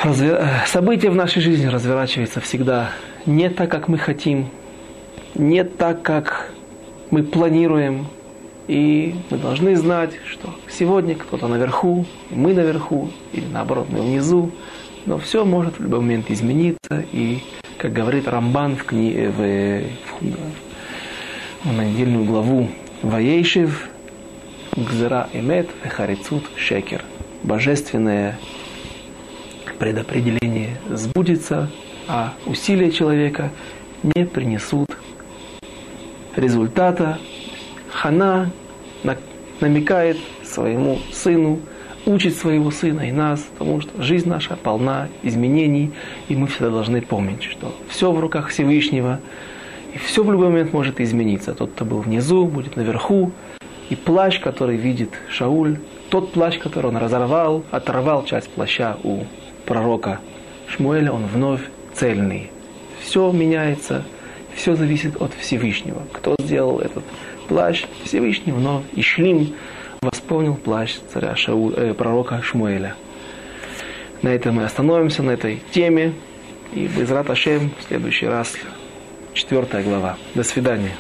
[0.02, 0.44] разве...
[0.68, 2.92] события в нашей жизни разворачиваются всегда
[3.26, 4.50] не так, как мы хотим,
[5.36, 6.52] не так, как
[7.10, 8.08] мы планируем.
[8.68, 14.52] И мы должны знать, что сегодня кто-то наверху, мы наверху, или наоборот, мы внизу.
[15.06, 17.04] Но все может в любой момент измениться.
[17.12, 17.40] И,
[17.78, 19.12] как говорит Рамбан в, кни...
[19.14, 19.84] в...
[20.22, 21.76] в...
[21.76, 22.70] на недельную главу
[23.02, 23.90] Ваейшев,
[24.76, 27.04] Гзера Эмет Харицут Шекер.
[27.44, 28.40] Божественное
[29.80, 31.70] предопределение сбудется,
[32.08, 33.52] а усилия человека
[34.04, 34.90] не принесут
[36.36, 37.20] результата.
[37.90, 38.52] Хана
[39.62, 41.60] намекает своему сыну,
[42.06, 45.92] учит своего сына и нас, потому что жизнь наша полна изменений,
[46.28, 49.20] и мы всегда должны помнить, что все в руках Всевышнего,
[49.94, 51.54] И все в любой момент может измениться.
[51.54, 53.32] Тот, кто был внизу, будет наверху.
[53.90, 55.80] И плащ, который видит Шауль,
[56.10, 59.26] тот плащ, который он разорвал, оторвал часть плаща у
[59.66, 60.20] пророка
[60.70, 61.62] Шмуэля, он вновь
[61.94, 62.52] цельный.
[63.02, 64.04] Все меняется,
[64.56, 66.04] все зависит от Всевышнего.
[66.14, 67.04] Кто сделал этот
[67.48, 67.86] плащ?
[68.04, 68.84] Всевышний вновь.
[68.94, 69.56] И Шлим
[70.02, 72.96] восполнил плащ царя Шауль, э, пророка Шмуэля.
[74.22, 76.14] На этом мы остановимся, на этой теме.
[76.74, 78.56] И без Раташем в следующий раз
[79.34, 80.18] четвертая глава.
[80.36, 80.96] До свидания.